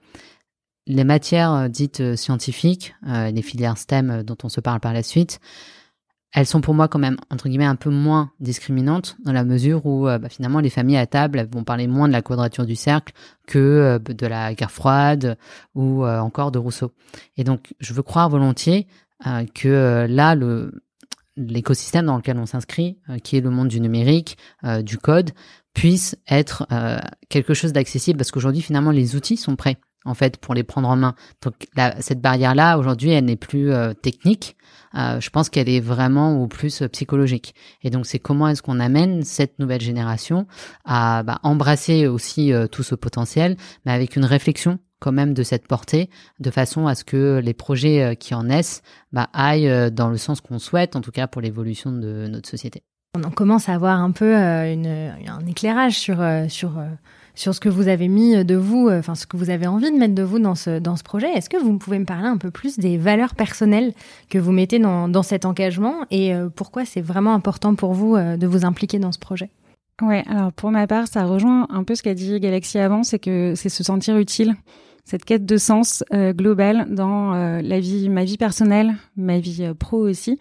les 0.87 1.05
matières 1.05 1.69
dites 1.69 2.15
scientifiques, 2.17 2.95
les 3.05 3.43
filières 3.43 3.79
STEM 3.79 4.23
dont 4.23 4.37
on 4.45 4.49
se 4.49 4.61
parle 4.61 4.81
par 4.81 4.93
la 4.93 5.03
suite, 5.03 5.41
elles 6.37 6.47
sont 6.47 6.61
pour 6.61 6.75
moi 6.75 6.87
quand 6.87 6.99
même 6.99 7.17
entre 7.31 7.49
guillemets 7.49 7.65
un 7.65 7.77
peu 7.77 7.89
moins 7.89 8.31
discriminantes 8.41 9.17
dans 9.25 9.33
la 9.33 9.43
mesure 9.43 9.87
où 9.87 10.07
euh, 10.07 10.19
bah, 10.19 10.29
finalement 10.29 10.61
les 10.61 10.69
familles 10.69 10.99
à 10.99 11.07
table 11.07 11.49
vont 11.51 11.65
parler 11.65 11.87
moins 11.87 12.09
de 12.09 12.13
la 12.13 12.21
quadrature 12.21 12.67
du 12.67 12.77
cercle 12.77 13.15
que 13.47 13.59
euh, 13.59 13.99
de 13.99 14.27
la 14.27 14.53
guerre 14.53 14.71
froide 14.71 15.39
ou 15.75 16.05
euh, 16.05 16.19
encore 16.19 16.53
de 16.53 16.59
Rousseau. 16.59 16.93
Et 17.39 17.45
donc 17.45 17.73
je 17.81 17.95
veux 17.95 18.03
croire 18.03 18.29
volontiers 18.29 18.87
que 19.55 20.07
là 20.11 20.37
l'écosystème 21.39 22.05
dans 22.05 22.19
lequel 22.19 22.37
on 22.37 22.45
s'inscrit, 22.45 22.99
qui 23.25 23.39
est 23.39 23.41
le 23.41 23.49
monde 23.49 23.69
du 23.69 23.81
numérique, 23.81 24.37
du 24.83 24.99
code, 24.99 25.31
puisse 25.73 26.17
être 26.29 26.67
quelque 27.31 27.55
chose 27.55 27.73
d'accessible 27.73 28.19
parce 28.19 28.31
qu'aujourd'hui 28.31 28.61
finalement 28.61 28.91
les 28.91 29.17
outils 29.17 29.39
sont 29.39 29.57
prêts 29.57 29.79
en 30.05 30.13
fait 30.13 30.37
pour 30.37 30.53
les 30.53 30.65
prendre 30.65 30.91
en 30.91 30.97
main. 30.97 31.15
Donc 31.41 31.55
cette 32.01 32.21
barrière 32.21 32.55
là 32.55 32.77
aujourd'hui 32.77 33.13
elle 33.13 33.25
n'est 33.25 33.37
plus 33.37 33.73
technique, 34.03 34.55
euh, 34.97 35.21
je 35.21 35.31
pense 35.31 35.49
qu'elle 35.49 35.69
est 35.69 35.81
vraiment 35.81 36.41
au 36.41 36.47
plus 36.47 36.83
euh, 36.83 36.89
psychologique. 36.89 37.55
Et 37.83 37.91
donc 37.91 38.07
c'est 38.07 38.19
comment 38.19 38.49
est-ce 38.49 38.63
qu'on 38.63 38.81
amène 38.81 39.23
cette 39.23 39.59
nouvelle 39.59 39.81
génération 39.81 40.47
à 40.85 41.23
bah, 41.23 41.39
embrasser 41.43 42.07
aussi 42.07 42.53
euh, 42.53 42.67
tout 42.67 42.83
ce 42.83 42.95
potentiel, 42.95 43.57
mais 43.85 43.93
avec 43.93 44.17
une 44.17 44.25
réflexion 44.25 44.79
quand 44.99 45.13
même 45.13 45.35
de 45.35 45.43
cette 45.43 45.69
portée, 45.69 46.09
de 46.41 46.51
façon 46.51 46.87
à 46.87 46.95
ce 46.95 47.05
que 47.05 47.39
les 47.45 47.53
projets 47.53 48.17
qui 48.19 48.35
en 48.35 48.45
naissent 48.45 48.81
bah, 49.13 49.29
aillent 49.35 49.93
dans 49.93 50.09
le 50.09 50.17
sens 50.17 50.41
qu'on 50.41 50.59
souhaite, 50.59 50.97
en 50.97 51.03
tout 51.03 51.11
cas 51.11 51.27
pour 51.27 51.43
l'évolution 51.43 51.93
de 51.93 52.27
notre 52.29 52.49
société. 52.49 52.83
On 53.15 53.31
commence 53.31 53.69
à 53.69 53.75
avoir 53.75 54.01
un 54.01 54.11
peu 54.11 54.35
un 54.35 55.47
éclairage 55.47 55.99
sur, 55.99 56.25
sur 56.49 56.83
sur 57.37 57.55
ce 57.55 57.61
que 57.61 57.69
vous 57.69 57.87
avez 57.87 58.09
mis 58.09 58.45
de 58.45 58.57
vous, 58.57 58.91
enfin 58.91 59.15
ce 59.15 59.27
que 59.27 59.37
vous 59.37 59.51
avez 59.51 59.69
envie 59.69 59.93
de 59.93 59.97
mettre 59.97 60.15
de 60.15 60.25
vous 60.25 60.41
dans 60.41 60.57
ce, 60.57 60.81
dans 60.81 60.97
ce 60.97 61.05
projet. 61.05 61.31
Est-ce 61.33 61.49
que 61.49 61.57
vous 61.57 61.79
pouvez 61.79 62.01
me 62.01 62.05
parler 62.05 62.27
un 62.27 62.39
peu 62.39 62.51
plus 62.51 62.79
des 62.79 62.99
valeurs 62.99 63.37
personnelles 63.37 63.93
que 64.29 64.39
vous 64.39 64.51
mettez 64.51 64.81
dans, 64.81 65.09
dans 65.09 65.23
cet 65.23 65.45
engagement 65.45 66.07
et 66.11 66.33
pourquoi 66.57 66.85
c'est 66.85 67.01
vraiment 67.01 67.35
important 67.35 67.77
pour 67.77 67.93
vous 67.93 68.17
de 68.17 68.47
vous 68.47 68.65
impliquer 68.65 68.99
dans 68.99 69.13
ce 69.13 69.21
projet? 69.21 69.51
Ouais, 70.03 70.25
alors 70.29 70.53
pour 70.53 70.71
ma 70.71 70.87
part, 70.87 71.09
ça 71.09 71.25
rejoint 71.25 71.67
un 71.71 71.83
peu 71.83 71.95
ce 71.95 72.03
qu'a 72.03 72.13
dit 72.13 72.39
Galaxy 72.39 72.79
avant, 72.79 73.03
c'est 73.03 73.19
que 73.19 73.55
c'est 73.55 73.71
se 73.71 73.83
sentir 73.83 74.19
utile, 74.19 74.55
cette 75.07 75.25
quête 75.25 75.47
de 75.47 75.57
sens 75.57 76.05
euh, 76.13 76.35
global 76.35 76.87
dans 76.91 77.33
euh, 77.33 77.63
la 77.63 77.81
vie, 77.81 78.09
ma 78.11 78.25
vie 78.25 78.37
personnelle, 78.37 78.95
ma 79.17 79.39
vie 79.39 79.65
euh, 79.65 79.73
pro 79.73 79.99
aussi, 79.99 80.39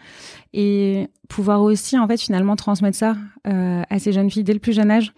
et 0.54 1.08
pouvoir 1.30 1.62
aussi 1.62 1.98
en 1.98 2.08
fait 2.08 2.20
finalement 2.20 2.56
transmettre 2.56 2.98
ça 2.98 3.16
à 3.44 4.00
ces 4.00 4.12
jeunes 4.12 4.30
filles 4.30 4.44
dès 4.44 4.54
le 4.54 4.60
plus 4.60 4.74
jeune 4.74 4.92
âge 4.92 5.14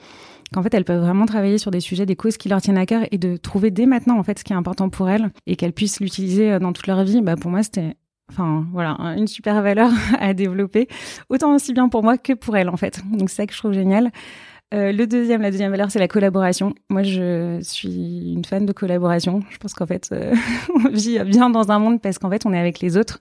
qu'en 0.54 0.64
fait 0.64 0.74
elles 0.74 0.86
peuvent 0.86 1.02
vraiment 1.02 1.26
travailler 1.26 1.58
sur 1.58 1.72
des 1.72 1.80
sujets, 1.80 2.06
des 2.06 2.16
causes 2.16 2.38
qui 2.38 2.50
leur 2.50 2.62
tiennent 2.62 2.78
à 2.78 2.86
cœur 2.86 3.04
et 3.12 3.18
de 3.18 3.38
trouver 3.38 3.72
dès 3.72 3.86
maintenant 3.86 4.18
en 4.18 4.24
fait 4.24 4.40
ce 4.40 4.44
qui 4.44 4.54
est 4.54 4.56
important 4.56 4.90
pour 4.90 5.10
elles 5.10 5.32
et 5.46 5.56
qu'elles 5.56 5.74
puissent 5.74 6.00
l'utiliser 6.00 6.60
dans 6.60 6.74
toute 6.74 6.88
leur 6.88 7.04
vie. 7.04 7.22
Bah 7.22 7.36
pour 7.36 7.52
moi 7.52 7.64
c'était 7.64 7.96
Enfin, 8.30 8.66
voilà, 8.74 8.98
une 9.16 9.28
super 9.28 9.62
valeur 9.62 9.90
à 10.20 10.34
développer, 10.34 10.88
autant 11.30 11.56
aussi 11.56 11.74
bien 11.74 11.88
pour 11.88 12.04
moi 12.04 12.18
que 12.18 12.34
pour 12.34 12.58
elle, 12.58 12.70
en 12.70 12.76
fait. 12.78 13.02
Donc, 13.12 13.30
c'est 13.30 13.38
ça 13.38 13.48
que 13.48 13.54
je 13.54 13.58
trouve 13.58 13.74
génial. 13.74 14.12
Euh, 14.74 14.92
le 14.92 15.08
deuxième, 15.08 15.42
la 15.42 15.50
deuxième 15.50 15.72
valeur, 15.72 15.92
c'est 15.92 16.00
la 16.00 16.10
collaboration. 16.10 16.76
Moi, 16.90 17.04
je 17.04 17.60
suis 17.62 18.34
une 18.34 18.44
fan 18.44 18.66
de 18.66 18.74
collaboration. 18.74 19.42
Je 19.50 19.58
pense 19.58 19.74
qu'en 19.74 19.86
fait, 19.86 20.10
euh, 20.12 20.36
on 20.76 20.90
vit 20.90 21.20
bien 21.20 21.50
dans 21.50 21.72
un 21.72 21.80
monde 21.80 22.02
parce 22.02 22.20
qu'en 22.20 22.30
fait, 22.30 22.46
on 22.46 22.54
est 22.54 22.60
avec 22.60 22.82
les 22.82 22.98
autres 22.98 23.20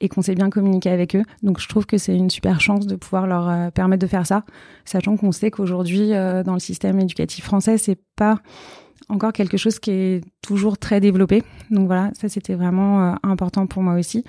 et 0.00 0.08
qu'on 0.08 0.22
sait 0.22 0.34
bien 0.34 0.50
communiquer 0.50 0.90
avec 0.90 1.16
eux. 1.16 1.22
Donc, 1.42 1.60
je 1.60 1.68
trouve 1.68 1.86
que 1.86 1.98
c'est 1.98 2.16
une 2.16 2.30
super 2.30 2.60
chance 2.60 2.86
de 2.86 2.96
pouvoir 2.96 3.26
leur 3.26 3.48
euh, 3.48 3.70
permettre 3.70 4.02
de 4.02 4.06
faire 4.06 4.26
ça, 4.26 4.44
sachant 4.84 5.16
qu'on 5.16 5.32
sait 5.32 5.50
qu'aujourd'hui, 5.50 6.10
dans 6.10 6.54
le 6.54 6.60
système 6.60 6.98
éducatif 7.00 7.44
français, 7.44 7.78
c'est 7.78 7.98
pas 8.16 8.40
encore 9.08 9.32
quelque 9.32 9.56
chose 9.56 9.78
qui 9.78 9.90
est 9.90 10.20
toujours 10.42 10.78
très 10.78 11.00
développé. 11.00 11.42
Donc 11.70 11.86
voilà, 11.86 12.10
ça 12.18 12.28
c'était 12.28 12.54
vraiment 12.54 13.12
euh, 13.12 13.14
important 13.22 13.66
pour 13.66 13.82
moi 13.82 13.94
aussi. 13.94 14.24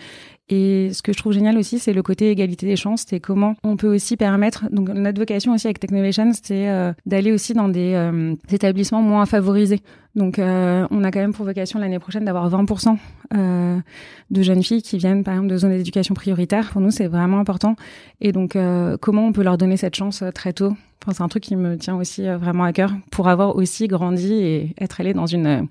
Et 0.47 0.91
ce 0.93 1.01
que 1.01 1.11
je 1.11 1.17
trouve 1.17 1.33
génial 1.33 1.57
aussi, 1.57 1.79
c'est 1.79 1.93
le 1.93 2.03
côté 2.03 2.29
égalité 2.29 2.67
des 2.67 2.75
chances. 2.75 3.05
C'est 3.07 3.19
comment 3.19 3.55
on 3.63 3.77
peut 3.77 3.93
aussi 3.93 4.15
permettre. 4.15 4.65
Donc 4.71 4.89
notre 4.89 5.19
vocation 5.19 5.53
aussi 5.53 5.65
avec 5.67 5.79
Technovation, 5.79 6.31
c'est 6.33 6.69
euh, 6.69 6.93
d'aller 7.05 7.31
aussi 7.31 7.53
dans 7.53 7.67
des 7.67 7.93
euh, 7.95 8.35
établissements 8.51 9.01
moins 9.01 9.25
favorisés. 9.25 9.81
Donc 10.15 10.35
on 10.39 11.03
a 11.03 11.11
quand 11.11 11.19
même 11.19 11.33
pour 11.33 11.45
vocation 11.45 11.77
l'année 11.77 11.99
prochaine 11.99 12.23
d'avoir 12.23 12.49
20% 12.49 12.97
de 13.33 14.41
jeunes 14.41 14.63
filles 14.63 14.81
qui 14.81 14.97
viennent 14.97 15.25
par 15.25 15.33
exemple 15.33 15.49
de 15.49 15.57
zones 15.57 15.71
d'éducation 15.75 16.13
prioritaire. 16.13 16.69
Pour 16.69 16.79
nous, 16.79 16.89
c'est 16.89 17.07
vraiment 17.07 17.37
important. 17.37 17.75
Et 18.21 18.31
donc 18.31 18.57
comment 19.01 19.27
on 19.27 19.33
peut 19.33 19.43
leur 19.43 19.57
donner 19.57 19.75
cette 19.75 19.95
chance 19.95 20.23
très 20.33 20.53
tôt 20.53 20.71
c'est 21.13 21.21
un 21.21 21.27
truc 21.27 21.43
qui 21.43 21.55
me 21.55 21.77
tient 21.77 21.95
aussi 21.95 22.27
euh, 22.27 22.37
vraiment 22.37 22.63
à 22.63 22.73
cœur 22.73 22.91
pour 23.11 23.27
avoir 23.27 23.55
aussi 23.55 23.87
grandi 23.87 24.33
et 24.33 24.73
être 24.79 24.99
allée 25.01 25.13
dans 25.13 25.25
une 25.25 25.47
euh, 25.47 25.61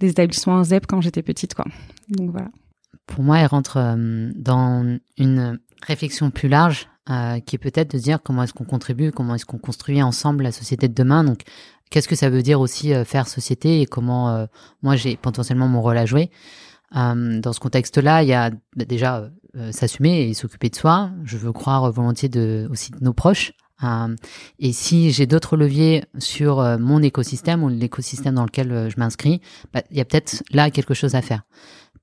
des 0.00 0.10
établissements 0.10 0.62
ZEP 0.62 0.86
quand 0.86 1.00
j'étais 1.00 1.22
petite, 1.22 1.54
quoi. 1.54 1.64
Donc 2.08 2.30
voilà. 2.30 2.48
Pour 3.06 3.22
moi, 3.22 3.38
elle 3.38 3.46
rentre 3.46 3.78
euh, 3.78 4.30
dans 4.36 4.98
une 5.16 5.58
réflexion 5.82 6.30
plus 6.30 6.48
large 6.48 6.88
qui 7.46 7.54
est 7.54 7.60
peut-être 7.60 7.92
de 7.92 7.98
dire 7.98 8.18
comment 8.20 8.42
est-ce 8.42 8.52
qu'on 8.52 8.64
contribue, 8.64 9.12
comment 9.12 9.36
est-ce 9.36 9.46
qu'on 9.46 9.58
construit 9.58 10.02
ensemble 10.02 10.42
la 10.42 10.50
société 10.50 10.88
de 10.88 10.92
demain. 10.92 11.22
Donc, 11.22 11.42
qu'est-ce 11.88 12.08
que 12.08 12.16
ça 12.16 12.30
veut 12.30 12.42
dire 12.42 12.60
aussi 12.60 12.92
faire 13.04 13.28
société 13.28 13.80
et 13.80 13.86
comment 13.86 14.48
moi 14.82 14.96
j'ai 14.96 15.16
potentiellement 15.16 15.68
mon 15.68 15.80
rôle 15.82 15.98
à 15.98 16.04
jouer? 16.04 16.32
dans 16.92 17.52
ce 17.52 17.60
contexte-là, 17.60 18.24
il 18.24 18.28
y 18.28 18.32
a 18.32 18.50
bah, 18.50 18.84
déjà 18.84 19.30
s'assumer 19.70 20.22
et 20.22 20.34
s'occuper 20.34 20.68
de 20.68 20.74
soi. 20.74 21.12
Je 21.22 21.36
veux 21.36 21.52
croire 21.52 21.92
volontiers 21.92 22.28
aussi 22.68 22.90
de 22.90 23.04
nos 23.04 23.12
proches. 23.12 23.52
Euh, 23.82 24.14
et 24.58 24.72
si 24.72 25.10
j'ai 25.10 25.26
d'autres 25.26 25.56
leviers 25.56 26.04
sur 26.18 26.60
euh, 26.60 26.78
mon 26.78 27.02
écosystème 27.02 27.62
ou 27.62 27.68
l'écosystème 27.68 28.34
dans 28.34 28.44
lequel 28.44 28.72
euh, 28.72 28.90
je 28.90 28.98
m'inscris, 28.98 29.40
bah, 29.72 29.82
il 29.90 29.98
y 29.98 30.00
a 30.00 30.04
peut-être 30.04 30.42
là 30.50 30.70
quelque 30.70 30.94
chose 30.94 31.14
à 31.14 31.22
faire. 31.22 31.42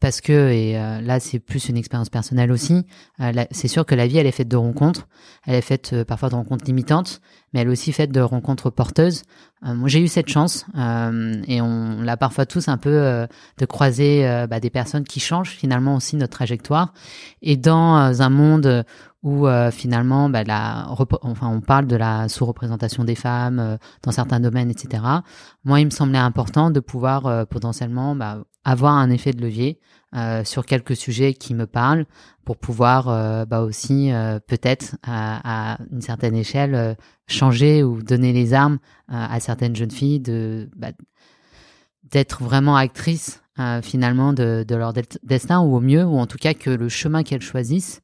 Parce 0.04 0.20
que, 0.20 0.50
et 0.52 0.74
là 0.74 1.22
c'est 1.22 1.40
plus 1.40 1.70
une 1.70 1.78
expérience 1.78 2.10
personnelle 2.10 2.52
aussi, 2.52 2.86
c'est 3.52 3.70
sûr 3.70 3.86
que 3.86 3.96
la 3.96 4.06
vie 4.06 4.18
elle 4.18 4.28
est 4.28 4.34
faite 4.34 4.50
de 4.50 4.58
rencontres, 4.58 5.08
elle 5.46 5.56
est 5.56 5.62
faite 5.62 6.04
parfois 6.04 6.28
de 6.28 6.36
rencontres 6.36 6.66
limitantes, 6.66 7.22
mais 7.54 7.62
elle 7.62 7.70
est 7.70 7.72
aussi 7.72 7.94
faite 7.94 8.12
de 8.12 8.20
rencontres 8.20 8.70
porteuses. 8.70 9.24
moi 9.62 9.88
j'ai 9.88 10.02
eu 10.02 10.10
cette 10.10 10.28
chance 10.28 10.66
et 10.76 11.62
on 11.62 12.02
l'a 12.02 12.18
parfois 12.18 12.46
tous 12.46 12.68
un 12.68 12.76
peu 12.76 13.26
de 13.58 13.66
croiser 13.66 14.46
bah, 14.50 14.60
des 14.60 14.70
personnes 14.70 15.06
qui 15.06 15.22
changent 15.22 15.52
finalement 15.52 15.96
aussi 15.96 16.18
notre 16.18 16.34
trajectoire. 16.34 16.94
Et 17.42 17.56
dans 17.56 18.22
un 18.22 18.30
monde 18.30 18.84
où 19.24 19.48
euh, 19.48 19.72
finalement, 19.72 20.30
bah, 20.30 20.44
on 21.24 21.62
parle 21.62 21.88
de 21.88 21.96
la 21.96 22.28
sous-représentation 22.28 23.06
des 23.06 23.16
femmes 23.16 23.60
euh, 23.60 23.78
dans 24.04 24.12
certains 24.12 24.42
domaines, 24.42 24.70
etc. 24.70 25.02
Moi, 25.64 25.80
il 25.80 25.86
me 25.86 25.92
semblait 25.92 26.20
important 26.20 26.72
de 26.72 26.82
pouvoir 26.82 27.26
euh, 27.26 27.46
potentiellement 27.46 28.16
bah, 28.16 28.44
avoir 28.63 28.93
un 28.93 29.10
effet 29.10 29.32
de 29.32 29.41
levier 29.41 29.79
sur 30.43 30.65
quelques 30.65 30.96
sujets 30.96 31.34
qui 31.34 31.55
me 31.55 31.65
parlent 31.65 32.05
pour 32.46 32.58
pouvoir 32.58 33.05
bah, 33.48 33.62
aussi 33.62 34.12
peut-être 34.48 34.96
à, 35.01 35.79
une 35.91 36.01
certaine 36.01 36.36
échelle 36.36 36.96
changer 37.27 37.82
ou 37.84 38.01
donner 38.03 38.32
les 38.32 38.53
armes 38.53 38.77
à 39.08 39.39
certaines 39.39 39.75
jeunes 39.75 39.91
filles 39.91 40.20
de 40.20 40.70
bah, 40.75 40.91
d'être 42.12 42.43
vraiment 42.43 42.75
actrices 42.75 43.41
finalement 43.82 44.34
de, 44.34 44.63
de 44.67 44.75
leur 44.75 44.93
destin 45.24 45.62
ou 45.62 45.75
au 45.75 45.79
mieux 45.79 46.05
ou 46.05 46.20
en 46.20 46.27
tout 46.27 46.38
cas 46.38 46.53
que 46.53 46.70
le 46.70 46.89
chemin 46.89 47.24
qu'elles 47.24 47.41
choisissent 47.41 48.03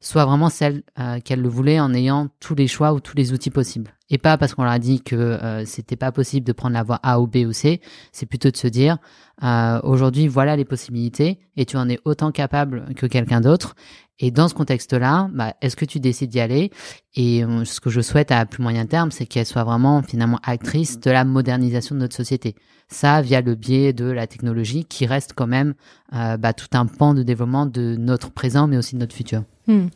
soit 0.00 0.24
vraiment 0.24 0.48
celle 0.50 0.82
euh, 0.98 1.20
qu'elle 1.20 1.40
le 1.40 1.48
voulait 1.48 1.80
en 1.80 1.94
ayant 1.94 2.28
tous 2.40 2.54
les 2.54 2.68
choix 2.68 2.92
ou 2.92 3.00
tous 3.00 3.16
les 3.16 3.32
outils 3.32 3.50
possibles. 3.50 3.92
Et 4.08 4.18
pas 4.18 4.36
parce 4.38 4.54
qu'on 4.54 4.62
leur 4.62 4.72
a 4.72 4.78
dit 4.78 5.00
que 5.00 5.16
euh, 5.16 5.64
c'était 5.64 5.96
pas 5.96 6.12
possible 6.12 6.46
de 6.46 6.52
prendre 6.52 6.74
la 6.74 6.82
voie 6.82 7.00
A 7.02 7.20
ou 7.20 7.26
B 7.26 7.38
ou 7.38 7.52
C, 7.52 7.80
c'est 8.12 8.26
plutôt 8.26 8.50
de 8.50 8.56
se 8.56 8.68
dire 8.68 8.98
euh, 9.42 9.80
aujourd'hui 9.82 10.28
voilà 10.28 10.54
les 10.54 10.64
possibilités 10.64 11.40
et 11.56 11.64
tu 11.66 11.76
en 11.76 11.88
es 11.88 11.98
autant 12.04 12.30
capable 12.30 12.94
que 12.94 13.06
quelqu'un 13.06 13.40
d'autre. 13.40 13.74
Et 14.18 14.30
dans 14.30 14.48
ce 14.48 14.54
contexte-là, 14.54 15.28
bah, 15.32 15.54
est-ce 15.60 15.76
que 15.76 15.84
tu 15.84 16.00
décides 16.00 16.30
d'y 16.30 16.40
aller? 16.40 16.70
Et 17.16 17.44
ce 17.64 17.80
que 17.80 17.90
je 17.90 18.00
souhaite 18.00 18.30
à 18.30 18.46
plus 18.46 18.62
moyen 18.62 18.86
terme, 18.86 19.10
c'est 19.10 19.26
qu'elle 19.26 19.44
soit 19.44 19.64
vraiment 19.64 20.02
finalement 20.02 20.40
actrice 20.42 20.98
de 21.00 21.10
la 21.10 21.26
modernisation 21.26 21.94
de 21.94 22.00
notre 22.00 22.16
société. 22.16 22.54
Ça, 22.88 23.20
via 23.20 23.42
le 23.42 23.54
biais 23.54 23.92
de 23.92 24.06
la 24.06 24.26
technologie, 24.26 24.86
qui 24.86 25.04
reste 25.04 25.34
quand 25.34 25.46
même 25.46 25.74
bah, 26.12 26.54
tout 26.54 26.68
un 26.72 26.86
pan 26.86 27.12
de 27.12 27.22
développement 27.22 27.66
de 27.66 27.96
notre 27.98 28.30
présent, 28.30 28.66
mais 28.66 28.78
aussi 28.78 28.94
de 28.94 29.00
notre 29.00 29.14
futur. 29.14 29.42
Hmm. 29.68 29.86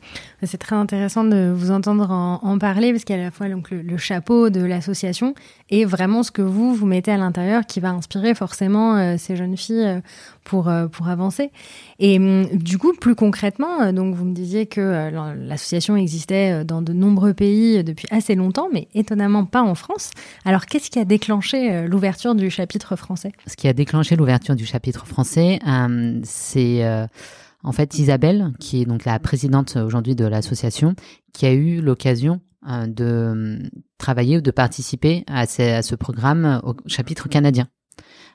C'est 0.43 0.59
très 0.59 0.75
intéressant 0.75 1.23
de 1.23 1.53
vous 1.55 1.71
entendre 1.71 2.11
en, 2.11 2.59
parler 2.59 2.91
parce 2.91 3.05
qu'il 3.05 3.15
y 3.15 3.19
a 3.19 3.23
à 3.23 3.25
la 3.27 3.31
fois 3.31 3.49
donc, 3.49 3.71
le, 3.71 3.97
chapeau 3.97 4.51
de 4.51 4.61
l'association 4.65 5.35
et 5.71 5.85
vraiment 5.85 6.25
ce 6.25 6.33
que 6.33 6.43
vous, 6.43 6.75
vous 6.75 6.87
mettez 6.87 7.13
à 7.13 7.17
l'intérieur 7.17 7.65
qui 7.67 7.79
va 7.79 7.91
inspirer 7.91 8.35
forcément 8.35 8.97
euh, 8.97 9.15
ces 9.17 9.37
jeunes 9.37 9.57
filles 9.57 9.87
euh, 9.87 10.01
pour, 10.43 10.69
euh, 10.69 10.89
pour 10.89 11.09
avancer. 11.09 11.53
Et 12.01 12.19
hum, 12.19 12.47
du 12.53 12.79
coup, 12.79 12.93
plus 12.95 13.15
concrètement, 13.15 13.93
donc 13.93 14.17
vous 14.17 14.25
me 14.25 14.35
disiez 14.35 14.67
que 14.67 15.11
l'association 15.47 15.97
existait 15.97 16.65
dans 16.65 16.83
de 16.83 16.93
nombreux 16.93 17.35
pays 17.35 17.85
depuis 17.85 18.09
assez 18.11 18.35
longtemps, 18.35 18.69
mais 18.73 18.89
étonnamment 18.95 19.45
pas 19.45 19.63
en 19.63 19.77
France. 19.77 20.11
Alors 20.45 20.67
qu'est-ce 20.67 20.91
qui 20.91 20.99
a 20.99 21.05
déclenché 21.05 21.87
l'ouverture 21.87 22.35
du 22.35 22.51
chapitre 22.51 22.97
français? 22.97 23.33
Ce 23.47 23.55
qui 23.55 23.69
a 23.69 23.73
déclenché 23.73 24.17
l'ouverture 24.17 24.57
du 24.57 24.67
chapitre 24.67 25.07
français, 25.07 25.61
c'est 26.25 26.83
en 27.63 27.73
fait 27.73 27.99
Isabelle, 27.99 28.53
qui 28.59 28.83
est 28.83 28.85
donc 28.85 29.05
la 29.05 29.19
présidente 29.19 29.77
aujourd'hui 29.77 30.15
de 30.15 30.25
l'association, 30.25 30.95
qui 31.33 31.47
a 31.47 31.53
eu 31.53 31.81
l'occasion 31.81 32.41
euh, 32.69 32.87
de 32.87 33.05
euh, 33.05 33.59
travailler 33.97 34.37
ou 34.37 34.41
de 34.43 34.51
participer 34.51 35.25
à 35.27 35.47
ce, 35.47 35.95
programme 35.95 36.61
au 36.63 36.75
chapitre 36.87 37.27
canadien. 37.29 37.69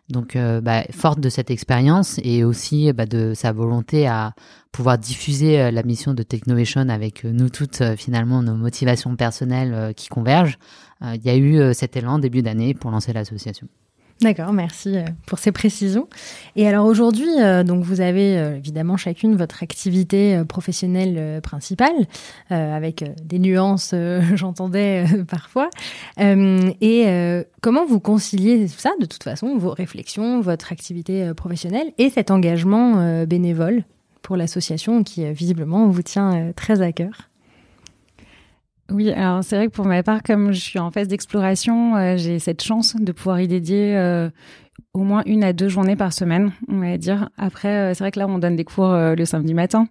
Donc, 0.10 0.36
euh, 0.36 0.62
bah, 0.62 0.84
forte 0.92 1.20
de 1.20 1.30
cette 1.30 1.52
expérience 1.52 2.20
et 2.24 2.44
aussi 2.44 2.92
bah, 2.94 3.06
de 3.06 3.34
sa 3.36 3.52
volonté 3.52 4.08
à 4.08 4.34
pouvoir 4.72 4.98
diffuser 4.98 5.72
la 5.72 5.84
mission 5.84 6.16
de 6.16 6.24
Technovation 6.24 6.90
avec 6.90 7.24
nous 7.24 7.50
toutes, 7.50 7.84
finalement, 7.98 8.42
nos 8.42 8.56
motivations 8.56 9.16
personnelles 9.16 9.94
qui 9.96 10.10
convergent, 10.10 10.58
il 11.02 11.24
y 11.24 11.30
a 11.30 11.38
eu 11.38 11.74
cet 11.74 11.96
élan 11.96 12.20
début 12.20 12.42
d'année 12.42 12.74
pour 12.74 12.92
lancer 12.92 13.14
l'association. 13.14 13.68
D'accord, 14.22 14.54
merci 14.54 14.96
euh, 14.96 15.04
pour 15.28 15.40
ces 15.40 15.52
précisions. 15.52 16.08
Et 16.56 16.68
alors 16.68 16.86
aujourd'hui, 16.86 17.28
euh, 17.42 17.64
donc 17.64 17.84
vous 17.84 18.00
avez 18.00 18.38
euh, 18.38 18.56
évidemment 18.56 18.96
chacune 18.96 19.36
votre 19.36 19.62
activité 19.62 20.42
professionnelle 20.48 21.42
principale, 21.42 21.94
avec 22.50 23.04
des 23.24 23.40
nuances, 23.40 23.94
j'entendais 24.36 25.06
parfois. 25.28 25.70
et 26.18 27.44
comment 27.62 27.86
vous 27.86 28.00
conciliez 28.00 28.68
ça, 28.68 28.92
de 29.00 29.06
toute 29.06 29.24
façon, 29.24 29.58
vos 29.58 29.72
réflexions, 29.72 30.42
votre 30.42 30.72
activité 30.72 31.34
professionnelle 31.34 31.92
et 31.98 32.10
cet 32.10 32.32
engagement 32.32 33.26
bénévole 33.26 33.84
pour 34.22 34.38
l'association 34.38 35.04
qui 35.04 35.32
visiblement 35.34 35.88
vous 35.88 36.04
tient 36.04 36.52
très 36.56 36.82
à 36.82 36.92
cœur? 36.92 37.30
Oui, 38.92 39.12
alors 39.12 39.44
c'est 39.44 39.56
vrai 39.56 39.68
que 39.68 39.72
pour 39.72 39.86
ma 39.86 40.04
part, 40.04 40.22
comme 40.22 40.52
je 40.52 40.60
suis 40.60 40.78
en 40.78 40.92
phase 40.92 41.08
d'exploration, 41.08 41.96
euh, 41.96 42.18
j'ai 42.18 42.38
cette 42.38 42.62
chance 42.62 42.96
de 42.96 43.12
pouvoir 43.12 43.42
y 43.42 43.48
dédier 43.48 43.98
euh, 43.98 44.30
au 44.94 45.00
moins 45.00 45.24
une 45.26 45.44
à 45.44 45.54
deux 45.54 45.70
journées 45.70 45.96
par 45.96 46.14
semaine, 46.14 46.52
on 46.68 46.80
va 46.80 46.98
dire. 46.98 47.30
Après, 47.38 47.70
euh, 47.70 47.94
c'est 47.96 48.04
vrai 48.04 48.12
que 48.12 48.20
là, 48.20 48.28
on 48.28 48.38
donne 48.38 48.56
des 48.56 48.64
cours 48.64 48.94
le 48.94 49.26
samedi 49.26 49.56
matin. 49.56 49.88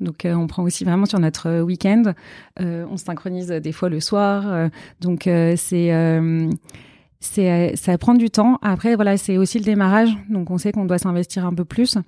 Donc, 0.00 0.24
on 0.24 0.46
prend 0.46 0.62
aussi 0.62 0.84
vraiment 0.84 1.06
sur 1.06 1.18
notre 1.18 1.62
week-end. 1.62 2.12
on 2.60 2.96
synchronise 2.96 3.48
des 3.48 3.72
fois 3.72 3.88
le 3.88 3.98
soir. 3.98 4.70
donc, 5.00 5.22
c'est 5.24 5.90
c'est 7.20 7.74
ça 7.74 7.98
prend 7.98 8.14
du 8.14 8.30
temps. 8.30 8.58
Après 8.62 8.94
voilà, 8.94 9.16
c'est 9.16 9.38
aussi 9.38 9.58
le 9.58 9.64
démarrage, 9.64 10.16
donc 10.28 10.52
on 10.52 10.58
sait 10.58 10.70
qu'on 10.70 10.84
doit 10.84 10.98
s'investir 10.98 11.44
un 11.44 11.52
peu 11.52 11.64
plus. 11.64 11.98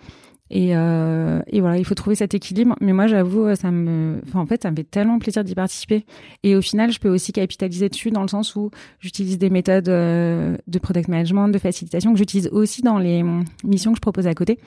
Et, 0.50 0.76
euh, 0.76 1.40
et 1.46 1.60
voilà, 1.60 1.78
il 1.78 1.84
faut 1.84 1.94
trouver 1.94 2.16
cet 2.16 2.34
équilibre. 2.34 2.74
Mais 2.80 2.92
moi, 2.92 3.06
j'avoue, 3.06 3.54
ça 3.54 3.70
me, 3.70 4.20
enfin, 4.26 4.40
en 4.40 4.46
fait, 4.46 4.62
ça 4.62 4.70
me 4.70 4.76
fait 4.76 4.84
tellement 4.84 5.18
plaisir 5.18 5.44
d'y 5.44 5.54
participer. 5.54 6.04
Et 6.42 6.56
au 6.56 6.60
final, 6.60 6.90
je 6.90 6.98
peux 6.98 7.08
aussi 7.08 7.32
capitaliser 7.32 7.88
dessus 7.88 8.10
dans 8.10 8.22
le 8.22 8.28
sens 8.28 8.56
où 8.56 8.70
j'utilise 8.98 9.38
des 9.38 9.50
méthodes 9.50 9.88
euh, 9.88 10.56
de 10.66 10.78
product 10.78 11.08
management, 11.08 11.48
de 11.48 11.58
facilitation 11.58 12.12
que 12.12 12.18
j'utilise 12.18 12.48
aussi 12.48 12.82
dans 12.82 12.98
les 12.98 13.24
missions 13.64 13.92
que 13.92 13.96
je 13.96 14.02
propose 14.02 14.26
à 14.26 14.34
côté. 14.34 14.58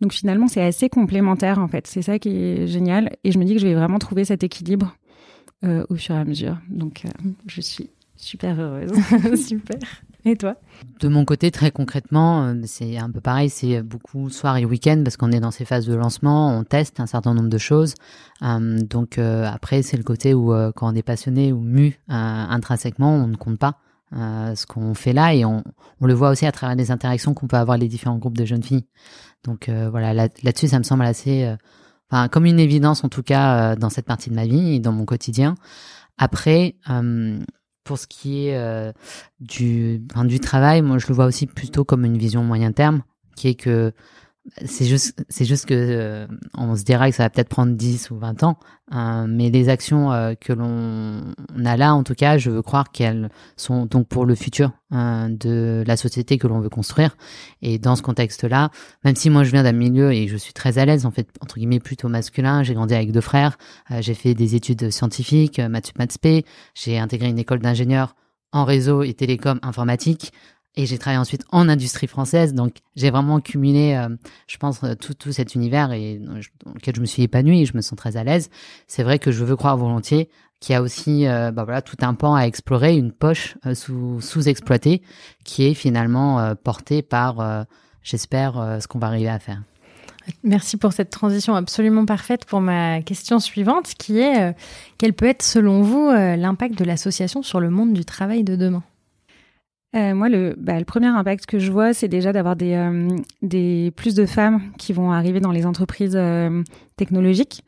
Donc 0.00 0.12
finalement, 0.12 0.48
c'est 0.48 0.62
assez 0.62 0.88
complémentaire 0.88 1.58
en 1.58 1.68
fait. 1.68 1.86
C'est 1.86 2.02
ça 2.02 2.18
qui 2.18 2.30
est 2.30 2.66
génial. 2.66 3.10
Et 3.24 3.32
je 3.32 3.38
me 3.38 3.44
dis 3.44 3.54
que 3.54 3.60
je 3.60 3.66
vais 3.66 3.74
vraiment 3.74 3.98
trouver 3.98 4.24
cet 4.24 4.44
équilibre 4.44 4.96
euh, 5.64 5.84
au 5.88 5.96
fur 5.96 6.14
et 6.14 6.18
à 6.18 6.24
mesure. 6.24 6.58
Donc 6.68 7.02
euh, 7.04 7.30
je 7.46 7.60
suis 7.60 7.90
super 8.16 8.58
heureuse. 8.60 8.92
super. 9.46 9.78
Et 10.24 10.36
toi? 10.36 10.56
De 11.00 11.08
mon 11.08 11.24
côté, 11.24 11.50
très 11.50 11.70
concrètement, 11.70 12.44
euh, 12.44 12.54
c'est 12.64 12.98
un 12.98 13.10
peu 13.10 13.20
pareil, 13.20 13.50
c'est 13.50 13.82
beaucoup 13.82 14.30
soir 14.30 14.56
et 14.56 14.64
week-end 14.64 15.00
parce 15.04 15.16
qu'on 15.16 15.30
est 15.30 15.40
dans 15.40 15.52
ces 15.52 15.64
phases 15.64 15.86
de 15.86 15.94
lancement, 15.94 16.56
on 16.56 16.64
teste 16.64 16.98
un 16.98 17.06
certain 17.06 17.34
nombre 17.34 17.48
de 17.48 17.58
choses. 17.58 17.94
Euh, 18.42 18.78
donc 18.80 19.18
euh, 19.18 19.48
après, 19.48 19.82
c'est 19.82 19.96
le 19.96 20.02
côté 20.02 20.34
où 20.34 20.52
quand 20.74 20.92
on 20.92 20.94
est 20.94 21.02
passionné 21.02 21.52
ou 21.52 21.60
mu 21.60 21.98
intrinsèquement, 22.08 23.14
on 23.14 23.28
ne 23.28 23.36
compte 23.36 23.58
pas. 23.58 23.78
ce 24.12 24.66
qu'on 24.66 24.94
fait 24.94 25.12
là 25.12 25.34
et 25.34 25.44
on, 25.44 25.62
le 26.00 26.14
voit 26.14 26.30
aussi 26.30 26.46
à 26.46 26.52
travers 26.52 26.76
les 26.76 26.90
interactions 26.90 27.34
qu'on 27.34 27.46
peut 27.46 27.56
avoir 27.56 27.78
les 27.78 27.88
différents 27.88 28.18
groupes 28.18 28.38
de 28.38 28.44
jeunes 28.44 28.62
filles. 28.62 28.86
Donc 29.44 29.68
voilà, 29.68 30.14
là-dessus, 30.14 30.68
ça 30.68 30.78
me 30.78 30.84
semble 30.84 31.04
assez, 31.04 31.54
enfin 32.10 32.28
comme 32.28 32.46
une 32.46 32.58
évidence 32.58 33.04
en 33.04 33.08
tout 33.08 33.22
cas 33.22 33.76
dans 33.76 33.90
cette 33.90 34.06
partie 34.06 34.30
de 34.30 34.34
ma 34.34 34.46
vie 34.46 34.74
et 34.76 34.80
dans 34.80 34.92
mon 34.92 35.04
quotidien. 35.04 35.54
Après, 36.16 36.74
pour 37.88 37.98
ce 37.98 38.06
qui 38.06 38.48
est 38.48 38.56
euh, 38.58 38.92
du, 39.40 40.02
du 40.24 40.40
travail, 40.40 40.82
moi 40.82 40.98
je 40.98 41.06
le 41.08 41.14
vois 41.14 41.24
aussi 41.24 41.46
plutôt 41.46 41.86
comme 41.86 42.04
une 42.04 42.18
vision 42.18 42.44
moyen 42.44 42.70
terme, 42.70 43.00
qui 43.34 43.48
est 43.48 43.54
que 43.54 43.92
c'est 44.64 44.84
juste, 44.84 45.24
c'est 45.28 45.44
juste 45.44 45.66
que 45.66 45.74
euh, 45.74 46.26
on 46.54 46.76
se 46.76 46.84
dira 46.84 47.10
que 47.10 47.16
ça 47.16 47.24
va 47.24 47.30
peut-être 47.30 47.48
prendre 47.48 47.74
10 47.74 48.10
ou 48.10 48.18
20 48.18 48.42
ans, 48.42 48.58
hein, 48.90 49.26
mais 49.28 49.50
les 49.50 49.68
actions 49.68 50.12
euh, 50.12 50.34
que 50.34 50.52
l'on 50.52 51.22
a 51.64 51.76
là, 51.76 51.94
en 51.94 52.02
tout 52.02 52.14
cas, 52.14 52.38
je 52.38 52.50
veux 52.50 52.62
croire 52.62 52.90
qu'elles 52.90 53.30
sont 53.56 53.86
donc 53.86 54.08
pour 54.08 54.26
le 54.26 54.34
futur 54.34 54.72
hein, 54.90 55.28
de 55.30 55.84
la 55.86 55.96
société 55.96 56.38
que 56.38 56.46
l'on 56.46 56.60
veut 56.60 56.68
construire. 56.68 57.16
Et 57.62 57.78
dans 57.78 57.96
ce 57.96 58.02
contexte-là, 58.02 58.70
même 59.04 59.16
si 59.16 59.30
moi 59.30 59.44
je 59.44 59.50
viens 59.50 59.62
d'un 59.62 59.72
milieu 59.72 60.12
et 60.12 60.28
je 60.28 60.36
suis 60.36 60.52
très 60.52 60.78
à 60.78 60.84
l'aise, 60.84 61.06
en 61.06 61.10
fait, 61.10 61.28
entre 61.40 61.56
guillemets, 61.56 61.80
plutôt 61.80 62.08
masculin, 62.08 62.62
j'ai 62.62 62.74
grandi 62.74 62.94
avec 62.94 63.12
deux 63.12 63.20
frères, 63.20 63.58
euh, 63.90 64.00
j'ai 64.00 64.14
fait 64.14 64.34
des 64.34 64.54
études 64.54 64.90
scientifiques, 64.90 65.60
maths, 65.60 65.92
maths 65.98 66.18
j'ai 66.74 66.98
intégré 66.98 67.28
une 67.28 67.38
école 67.38 67.60
d'ingénieur 67.60 68.14
en 68.52 68.64
réseau 68.64 69.02
et 69.02 69.14
télécom 69.14 69.58
informatique. 69.62 70.32
Et 70.76 70.86
j'ai 70.86 70.96
travaillé 70.98 71.18
ensuite 71.18 71.42
en 71.50 71.68
industrie 71.68 72.06
française, 72.06 72.54
donc 72.54 72.76
j'ai 72.94 73.10
vraiment 73.10 73.40
cumulé, 73.40 73.94
euh, 73.94 74.14
je 74.46 74.56
pense, 74.58 74.84
euh, 74.84 74.94
tout, 74.94 75.14
tout 75.14 75.32
cet 75.32 75.56
univers 75.56 75.90
et 75.92 76.20
dans 76.20 76.72
lequel 76.72 76.94
je 76.94 77.00
me 77.00 77.06
suis 77.06 77.22
épanouie 77.22 77.62
et 77.62 77.66
je 77.66 77.76
me 77.76 77.80
sens 77.80 77.96
très 77.96 78.16
à 78.16 78.22
l'aise. 78.22 78.48
C'est 78.86 79.02
vrai 79.02 79.18
que 79.18 79.32
je 79.32 79.44
veux 79.44 79.56
croire 79.56 79.76
volontiers 79.76 80.28
qu'il 80.60 80.74
y 80.74 80.76
a 80.76 80.82
aussi, 80.82 81.26
euh, 81.26 81.50
bah 81.50 81.64
voilà, 81.64 81.82
tout 81.82 81.96
un 82.02 82.14
pan 82.14 82.34
à 82.34 82.42
explorer, 82.42 82.96
une 82.96 83.12
poche 83.12 83.56
sous 83.74 84.20
sous-exploitée 84.20 85.02
qui 85.44 85.64
est 85.64 85.74
finalement 85.74 86.54
portée 86.56 87.02
par, 87.02 87.66
j'espère, 88.02 88.78
ce 88.80 88.86
qu'on 88.88 88.98
va 88.98 89.06
arriver 89.08 89.28
à 89.28 89.38
faire. 89.38 89.62
Merci 90.42 90.76
pour 90.76 90.92
cette 90.92 91.10
transition 91.10 91.54
absolument 91.54 92.04
parfaite 92.06 92.44
pour 92.44 92.60
ma 92.60 93.02
question 93.02 93.38
suivante, 93.38 93.94
qui 93.98 94.18
est 94.18 94.54
quel 94.98 95.12
peut 95.12 95.26
être 95.26 95.42
selon 95.42 95.82
vous 95.82 96.10
l'impact 96.10 96.76
de 96.76 96.84
l'association 96.84 97.42
sur 97.42 97.60
le 97.60 97.70
monde 97.70 97.92
du 97.92 98.04
travail 98.04 98.42
de 98.42 98.56
demain? 98.56 98.82
Euh, 99.96 100.14
moi, 100.14 100.28
le, 100.28 100.54
bah, 100.58 100.78
le 100.78 100.84
premier 100.84 101.06
impact 101.06 101.46
que 101.46 101.58
je 101.58 101.72
vois, 101.72 101.94
c'est 101.94 102.08
déjà 102.08 102.32
d'avoir 102.32 102.56
des, 102.56 102.74
euh, 102.74 103.08
des 103.40 103.90
plus 103.96 104.14
de 104.14 104.26
femmes 104.26 104.60
qui 104.76 104.92
vont 104.92 105.12
arriver 105.12 105.40
dans 105.40 105.50
les 105.50 105.64
entreprises 105.64 106.16
euh, 106.16 106.62
technologiques. 106.96 107.64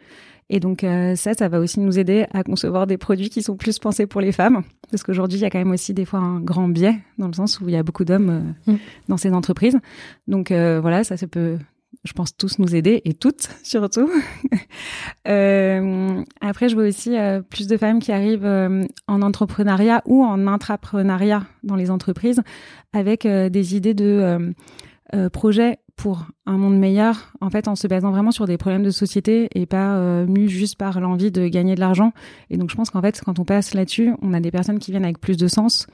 Et 0.53 0.59
donc 0.59 0.81
ça, 0.81 1.33
ça 1.35 1.49
va 1.49 1.61
aussi 1.61 1.79
nous 1.79 1.97
aider 1.97 2.27
à 2.33 2.43
concevoir 2.43 2.89
des 2.89 2.99
produits 2.99 3.31
qui 3.31 3.41
sont 3.41 3.57
plus 3.57 3.79
pensés 3.79 4.09
pour 4.09 4.21
les 4.21 4.33
femmes, 4.33 4.65
parce 4.91 5.05
qu'aujourd'hui, 5.05 5.39
il 5.39 5.43
y 5.43 5.45
a 5.45 5.51
quand 5.51 5.61
même 5.61 5.71
aussi 5.71 5.95
des 5.95 6.05
fois 6.05 6.19
un 6.19 6.41
grand 6.41 6.67
biais 6.67 6.97
dans 7.19 7.29
le 7.29 7.33
sens 7.35 7.61
où 7.61 7.69
il 7.69 7.75
y 7.75 7.77
a 7.77 7.85
beaucoup 7.85 8.05
d'hommes 8.05 8.53
mm. 8.67 8.75
dans 9.07 9.17
ces 9.17 9.33
entreprises. 9.33 9.79
Donc 10.27 10.51
voilà, 10.51 11.05
ça, 11.05 11.17
ça 11.17 11.29
peut 11.29 11.57
je 12.05 12.13
pense 12.13 12.37
tous 12.37 12.59
nous 12.59 12.75
aider 12.75 13.03
et 13.05 13.15
toutes 13.15 13.51
surtout. 13.63 14.11
euh, 15.29 16.23
après, 16.41 16.69
je 16.69 16.75
vois 16.75 16.87
aussi 16.87 17.17
euh, 17.17 17.43
plus 17.43 17.67
de 17.67 17.77
femmes 17.77 17.99
qui 17.99 18.13
arrivent 18.13 18.47
euh, 18.47 18.85
en 19.07 19.23
entrepreneuriat 19.23 20.03
ou 20.07 20.25
en 20.25 20.47
intrapreneuriat 20.47 21.45
dans 21.63 21.77
les 21.77 21.91
entreprises 21.91 22.43
avec 22.93 23.27
des 23.27 23.77
idées 23.77 23.95
de 23.95 24.53
projets 25.33 25.79
pour 25.95 26.27
un 26.47 26.57
monde 26.57 26.77
meilleur, 26.77 27.33
en 27.41 27.51
fait, 27.51 27.69
en 27.69 27.77
se 27.77 27.87
basant 27.87 28.11
vraiment 28.11 28.33
sur 28.33 28.47
des 28.47 28.57
problèmes 28.57 28.83
de 28.83 28.91
société 28.91 29.49
et 29.55 29.67
pas 29.67 30.25
mu 30.27 30.49
juste 30.49 30.77
par 30.77 31.01
l'envie 31.01 31.31
de 31.31 31.47
gagner 31.47 31.77
de 31.77 31.81
l'argent. 31.81 32.13
Et 32.49 32.57
donc, 32.57 32.71
je 32.71 32.75
pense 32.75 32.91
qu'en 32.91 33.01
fait, 33.01 33.23
quand 33.25 33.39
on 33.39 33.45
passe 33.45 33.75
là-dessus, 33.75 34.13
on 34.23 34.35
a 34.35 34.41
des 34.41 34.51
personnes 34.51 34.81
qui 34.81 34.91
viennent 34.91 35.05
avec 35.05 35.21
plus 35.21 35.37
de 35.37 35.47
sens 35.47 35.87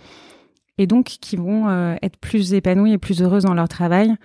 et 0.79 0.87
donc 0.87 1.05
qui 1.05 1.37
vont 1.37 1.69
être 2.01 2.17
plus 2.17 2.55
épanouies 2.55 2.93
et 2.93 2.99
plus 2.99 3.21
heureuses 3.21 3.45
dans 3.45 3.55
leur 3.55 3.69
travail 3.69 4.17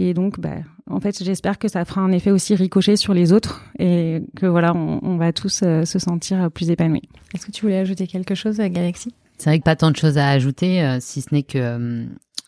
et 0.00 0.14
donc, 0.14 0.38
bah, 0.38 0.58
en 0.88 1.00
fait, 1.00 1.24
j'espère 1.24 1.58
que 1.58 1.66
ça 1.66 1.84
fera 1.84 2.00
un 2.00 2.12
effet 2.12 2.30
aussi 2.30 2.54
ricochet 2.54 2.94
sur 2.94 3.14
les 3.14 3.32
autres 3.32 3.64
et 3.80 4.22
que 4.36 4.46
voilà, 4.46 4.72
on, 4.72 5.16
va 5.16 5.32
tous 5.32 5.62
euh, 5.64 5.84
se 5.84 5.98
sentir 5.98 6.52
plus 6.52 6.70
épanouis. 6.70 7.02
Est-ce 7.34 7.44
que 7.44 7.50
tu 7.50 7.62
voulais 7.62 7.78
ajouter 7.78 8.06
quelque 8.06 8.36
chose 8.36 8.60
à 8.60 8.68
Galaxy? 8.68 9.12
C'est 9.38 9.50
vrai 9.50 9.58
que 9.58 9.64
pas 9.64 9.74
tant 9.74 9.90
de 9.90 9.96
choses 9.96 10.16
à 10.16 10.28
ajouter, 10.28 10.84
euh, 10.84 10.98
si 11.00 11.20
ce 11.20 11.34
n'est 11.34 11.42
que 11.42 12.06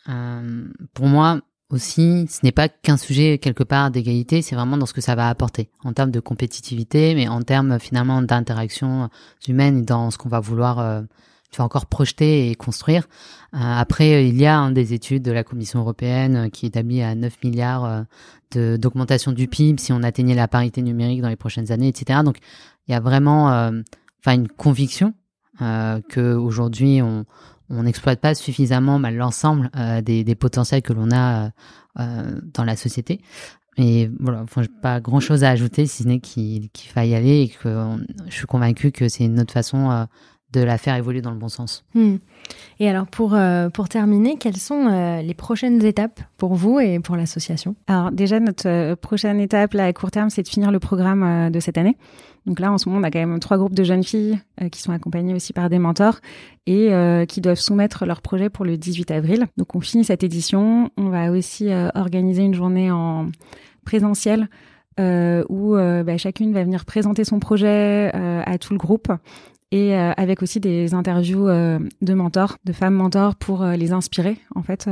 euh, 0.08 0.64
pour 0.94 1.06
moi 1.06 1.40
aussi, 1.70 2.26
ce 2.30 2.38
n'est 2.44 2.52
pas 2.52 2.68
qu'un 2.68 2.96
sujet 2.96 3.38
quelque 3.38 3.64
part 3.64 3.90
d'égalité, 3.90 4.42
c'est 4.42 4.54
vraiment 4.54 4.76
dans 4.76 4.86
ce 4.86 4.94
que 4.94 5.00
ça 5.00 5.16
va 5.16 5.28
apporter 5.28 5.70
en 5.82 5.92
termes 5.92 6.12
de 6.12 6.20
compétitivité, 6.20 7.16
mais 7.16 7.26
en 7.26 7.42
termes 7.42 7.80
finalement 7.80 8.22
d'interaction 8.22 9.08
humaine 9.48 9.78
et 9.78 9.82
dans 9.82 10.12
ce 10.12 10.18
qu'on 10.18 10.28
va 10.28 10.38
vouloir 10.38 11.02
tu 11.50 11.58
vas 11.58 11.64
encore 11.64 11.86
projeter 11.86 12.50
et 12.50 12.54
construire. 12.54 13.08
Euh, 13.54 13.58
après, 13.58 14.28
il 14.28 14.40
y 14.40 14.46
a 14.46 14.70
des 14.70 14.94
études 14.94 15.22
de 15.22 15.32
la 15.32 15.42
Commission 15.42 15.80
européenne 15.80 16.36
euh, 16.36 16.48
qui 16.48 16.66
établit 16.66 17.02
à 17.02 17.14
9 17.14 17.42
milliards 17.42 18.06
euh, 18.54 18.76
d'augmentation 18.78 19.32
du 19.32 19.48
PIB 19.48 19.80
si 19.80 19.92
on 19.92 20.02
atteignait 20.02 20.34
la 20.34 20.48
parité 20.48 20.82
numérique 20.82 21.22
dans 21.22 21.28
les 21.28 21.36
prochaines 21.36 21.72
années, 21.72 21.88
etc. 21.88 22.20
Donc, 22.24 22.38
il 22.86 22.92
y 22.92 22.94
a 22.94 23.00
vraiment, 23.00 23.46
enfin, 23.46 24.34
une 24.34 24.48
conviction 24.48 25.14
que 25.60 26.34
aujourd'hui 26.34 27.00
on 27.00 27.24
on 27.72 27.84
n'exploite 27.84 28.18
pas 28.18 28.34
suffisamment 28.34 28.98
bah, 28.98 29.12
l'ensemble 29.12 29.70
des, 30.02 30.34
potentiels 30.34 30.82
que 30.82 30.92
l'on 30.92 31.12
a 31.12 31.52
dans 31.94 32.64
la 32.64 32.74
société. 32.74 33.20
Et 33.76 34.10
voilà, 34.18 34.42
enfin, 34.42 34.62
pas 34.82 34.98
grand 34.98 35.20
chose 35.20 35.44
à 35.44 35.50
ajouter 35.50 35.86
si 35.86 36.02
ce 36.02 36.08
n'est 36.08 36.18
qu'il 36.18 36.68
faille 36.74 37.10
y 37.10 37.14
aller 37.14 37.42
et 37.42 37.48
que 37.50 37.96
je 38.26 38.34
suis 38.34 38.46
convaincue 38.46 38.90
que 38.90 39.08
c'est 39.08 39.26
une 39.26 39.38
autre 39.38 39.52
façon 39.52 40.08
de 40.52 40.60
la 40.60 40.78
faire 40.78 40.96
évoluer 40.96 41.20
dans 41.20 41.30
le 41.30 41.36
bon 41.36 41.48
sens. 41.48 41.84
Hmm. 41.94 42.16
Et 42.80 42.88
alors 42.88 43.06
pour, 43.06 43.34
euh, 43.34 43.68
pour 43.68 43.88
terminer, 43.88 44.36
quelles 44.36 44.56
sont 44.56 44.86
euh, 44.86 45.22
les 45.22 45.34
prochaines 45.34 45.84
étapes 45.84 46.20
pour 46.38 46.54
vous 46.54 46.80
et 46.80 46.98
pour 46.98 47.16
l'association? 47.16 47.76
Alors 47.86 48.10
déjà, 48.10 48.40
notre 48.40 48.68
euh, 48.68 48.96
prochaine 48.96 49.38
étape 49.38 49.74
là, 49.74 49.86
à 49.86 49.92
court 49.92 50.10
terme, 50.10 50.30
c'est 50.30 50.42
de 50.42 50.48
finir 50.48 50.72
le 50.72 50.80
programme 50.80 51.50
de 51.50 51.60
cette 51.60 51.78
année. 51.78 51.96
Donc 52.46 52.58
là, 52.58 52.72
en 52.72 52.78
ce 52.78 52.88
moment, 52.88 53.00
on 53.00 53.04
a 53.04 53.10
quand 53.10 53.18
même 53.18 53.38
trois 53.38 53.58
groupes 53.58 53.74
de 53.74 53.84
jeunes 53.84 54.02
filles 54.02 54.40
qui 54.72 54.80
sont 54.80 54.92
accompagnées 54.92 55.34
aussi 55.34 55.52
par 55.52 55.68
des 55.68 55.78
mentors 55.78 56.20
et 56.66 56.90
qui 57.28 57.42
doivent 57.42 57.60
soumettre 57.60 58.06
leur 58.06 58.22
projet 58.22 58.48
pour 58.48 58.64
le 58.64 58.78
18 58.78 59.10
avril. 59.10 59.46
Donc 59.58 59.74
on 59.74 59.80
finit 59.80 60.04
cette 60.04 60.24
édition. 60.24 60.90
On 60.96 61.10
va 61.10 61.30
aussi 61.32 61.68
organiser 61.94 62.42
une 62.42 62.54
journée 62.54 62.90
en 62.90 63.26
présentiel 63.84 64.48
où 64.98 65.74
bah, 65.74 66.16
chacune 66.16 66.54
va 66.54 66.64
venir 66.64 66.86
présenter 66.86 67.24
son 67.24 67.40
projet 67.40 68.10
à 68.14 68.56
tout 68.56 68.72
le 68.72 68.78
groupe 68.78 69.12
et 69.72 69.94
euh, 69.94 70.12
avec 70.16 70.42
aussi 70.42 70.58
des 70.58 70.94
interviews 70.94 71.48
euh, 71.48 71.78
de 72.02 72.14
mentors, 72.14 72.56
de 72.64 72.72
femmes 72.72 72.94
mentors 72.94 73.36
pour 73.36 73.62
euh, 73.62 73.76
les 73.76 73.92
inspirer 73.92 74.36
en 74.54 74.62
fait 74.62 74.88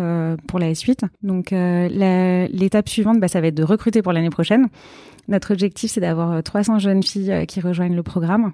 pour 0.47 0.59
la 0.59 0.75
suite. 0.75 1.05
Donc 1.23 1.51
l'étape 1.51 2.89
suivante, 2.89 3.21
bah, 3.21 3.29
ça 3.29 3.41
va 3.41 3.49
être 3.49 3.55
de 3.55 3.65
recruter 3.65 4.03
pour 4.03 4.13
l'année 4.13 4.31
prochaine. 4.31 4.69
Notre 5.29 5.53
objectif, 5.53 5.91
c'est 5.91 6.01
d'avoir 6.01 6.43
300 6.43 6.79
jeunes 6.79 7.03
filles 7.03 7.45
qui 7.47 7.61
rejoignent 7.61 7.97
le 7.97 8.03
programme. 8.03 8.53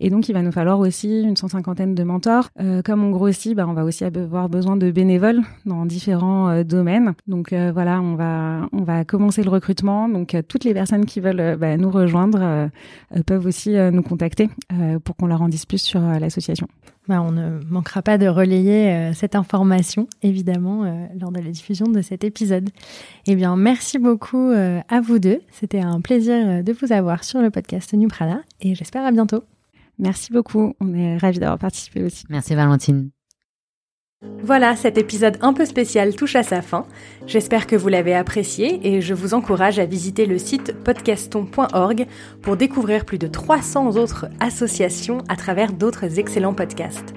Et 0.00 0.10
donc, 0.10 0.28
il 0.28 0.32
va 0.32 0.42
nous 0.42 0.52
falloir 0.52 0.78
aussi 0.78 1.22
une 1.22 1.36
cent 1.36 1.48
cinquantaine 1.48 1.94
de 1.94 2.02
mentors. 2.02 2.50
Euh, 2.60 2.82
comme 2.82 3.02
on 3.02 3.10
grossit, 3.10 3.54
bah, 3.54 3.66
on 3.66 3.72
va 3.72 3.84
aussi 3.84 4.04
avoir 4.04 4.48
besoin 4.48 4.76
de 4.76 4.90
bénévoles 4.90 5.40
dans 5.64 5.86
différents 5.86 6.48
euh, 6.50 6.64
domaines. 6.64 7.14
Donc 7.26 7.52
euh, 7.52 7.70
voilà, 7.72 8.00
on 8.00 8.14
va 8.14 8.68
on 8.72 8.82
va 8.82 9.04
commencer 9.04 9.42
le 9.42 9.50
recrutement. 9.50 10.08
Donc 10.08 10.36
toutes 10.48 10.64
les 10.64 10.74
personnes 10.74 11.06
qui 11.06 11.20
veulent 11.20 11.56
bah, 11.56 11.76
nous 11.76 11.90
rejoindre 11.90 12.68
peuvent 13.26 13.46
aussi 13.46 13.74
nous 13.92 14.02
contacter 14.02 14.48
pour 15.04 15.16
qu'on 15.16 15.26
leur 15.26 15.42
en 15.42 15.48
dise 15.48 15.66
plus 15.66 15.80
sur 15.80 16.00
l'association. 16.00 16.68
Bah, 17.08 17.22
on 17.22 17.30
ne 17.30 17.60
manquera 17.70 18.02
pas 18.02 18.18
de 18.18 18.26
relayer 18.26 19.12
cette 19.14 19.34
information, 19.36 20.08
évidemment, 20.22 21.08
lors 21.20 21.30
de 21.30 21.40
la 21.40 21.50
diffusion 21.50 21.86
de 21.86 22.02
cet 22.02 22.24
épisode. 22.24 22.70
Eh 23.26 23.36
bien, 23.36 23.56
merci 23.56 23.98
beaucoup 23.98 24.50
à 24.52 25.00
vous 25.00 25.18
deux. 25.18 25.40
C'était 25.52 25.80
un 25.80 26.00
plaisir 26.00 26.64
de 26.64 26.72
vous 26.72 26.92
avoir 26.92 27.22
sur 27.22 27.40
le 27.40 27.50
podcast 27.50 27.92
New 27.94 28.08
Prada 28.08 28.40
et 28.60 28.74
j'espère 28.74 29.04
à 29.04 29.12
bientôt. 29.12 29.44
Merci 29.98 30.32
beaucoup. 30.32 30.74
On 30.80 30.94
est 30.94 31.16
ravis 31.16 31.38
d'avoir 31.38 31.58
participé 31.58 32.02
aussi. 32.02 32.24
Merci 32.28 32.54
Valentine. 32.54 33.15
Voilà, 34.42 34.76
cet 34.76 34.96
épisode 34.96 35.36
un 35.42 35.52
peu 35.52 35.66
spécial 35.66 36.14
touche 36.14 36.36
à 36.36 36.42
sa 36.42 36.62
fin. 36.62 36.86
J'espère 37.26 37.66
que 37.66 37.76
vous 37.76 37.88
l'avez 37.88 38.14
apprécié 38.14 38.80
et 38.82 39.00
je 39.00 39.12
vous 39.12 39.34
encourage 39.34 39.78
à 39.78 39.84
visiter 39.86 40.24
le 40.24 40.38
site 40.38 40.72
podcaston.org 40.84 42.06
pour 42.42 42.56
découvrir 42.56 43.04
plus 43.04 43.18
de 43.18 43.26
300 43.26 43.96
autres 43.96 44.26
associations 44.40 45.18
à 45.28 45.36
travers 45.36 45.72
d'autres 45.72 46.18
excellents 46.18 46.54
podcasts. 46.54 47.12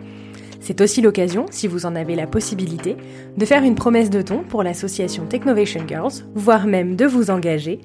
C'est 0.60 0.82
aussi 0.82 1.02
l'occasion, 1.02 1.46
si 1.52 1.68
vous 1.68 1.86
en 1.86 1.96
avez 1.96 2.16
la 2.16 2.28
possibilité, 2.28 2.98
de 3.38 3.46
faire 3.46 3.64
une 3.64 3.76
promesse 3.76 4.10
de 4.10 4.22
ton 4.22 4.40
pour 4.40 4.62
l'association 4.62 5.26
Technovation 5.26 5.88
Girls, 5.88 6.26
voire 6.36 6.68
même 6.68 6.96
de 6.98 7.06
vous 7.06 7.32
engager. 7.32 7.80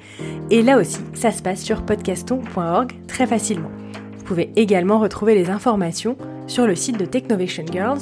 Et 0.50 0.62
là 0.62 0.78
aussi, 0.78 1.00
ça 1.14 1.30
se 1.30 1.40
passe 1.40 1.62
sur 1.62 1.82
podcaston.org 1.82 2.92
très 3.06 3.26
facilement. 3.26 3.70
Vous 4.18 4.24
pouvez 4.24 4.50
également 4.56 4.98
retrouver 4.98 5.34
les 5.34 5.50
informations 5.50 6.16
sur 6.46 6.66
le 6.66 6.74
site 6.74 6.98
de 6.98 7.04
Technovation 7.04 7.64
Girls 7.70 8.00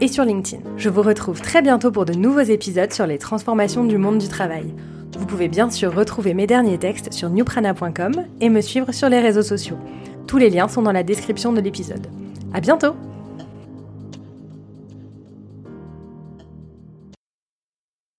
et 0.00 0.08
sur 0.08 0.24
LinkedIn. 0.24 0.62
Je 0.76 0.88
vous 0.88 1.02
retrouve 1.02 1.40
très 1.40 1.62
bientôt 1.62 1.90
pour 1.90 2.04
de 2.04 2.14
nouveaux 2.14 2.40
épisodes 2.40 2.92
sur 2.92 3.06
les 3.06 3.18
transformations 3.18 3.84
du 3.84 3.98
monde 3.98 4.18
du 4.18 4.28
travail. 4.28 4.74
Vous 5.18 5.26
pouvez 5.26 5.48
bien 5.48 5.70
sûr 5.70 5.94
retrouver 5.94 6.34
mes 6.34 6.46
derniers 6.46 6.78
textes 6.78 7.12
sur 7.12 7.28
newprana.com 7.28 8.12
et 8.40 8.48
me 8.48 8.60
suivre 8.60 8.92
sur 8.92 9.08
les 9.08 9.20
réseaux 9.20 9.42
sociaux. 9.42 9.76
Tous 10.26 10.38
les 10.38 10.50
liens 10.50 10.68
sont 10.68 10.82
dans 10.82 10.92
la 10.92 11.02
description 11.02 11.52
de 11.52 11.60
l'épisode. 11.60 12.06
À 12.54 12.60
bientôt! 12.60 12.94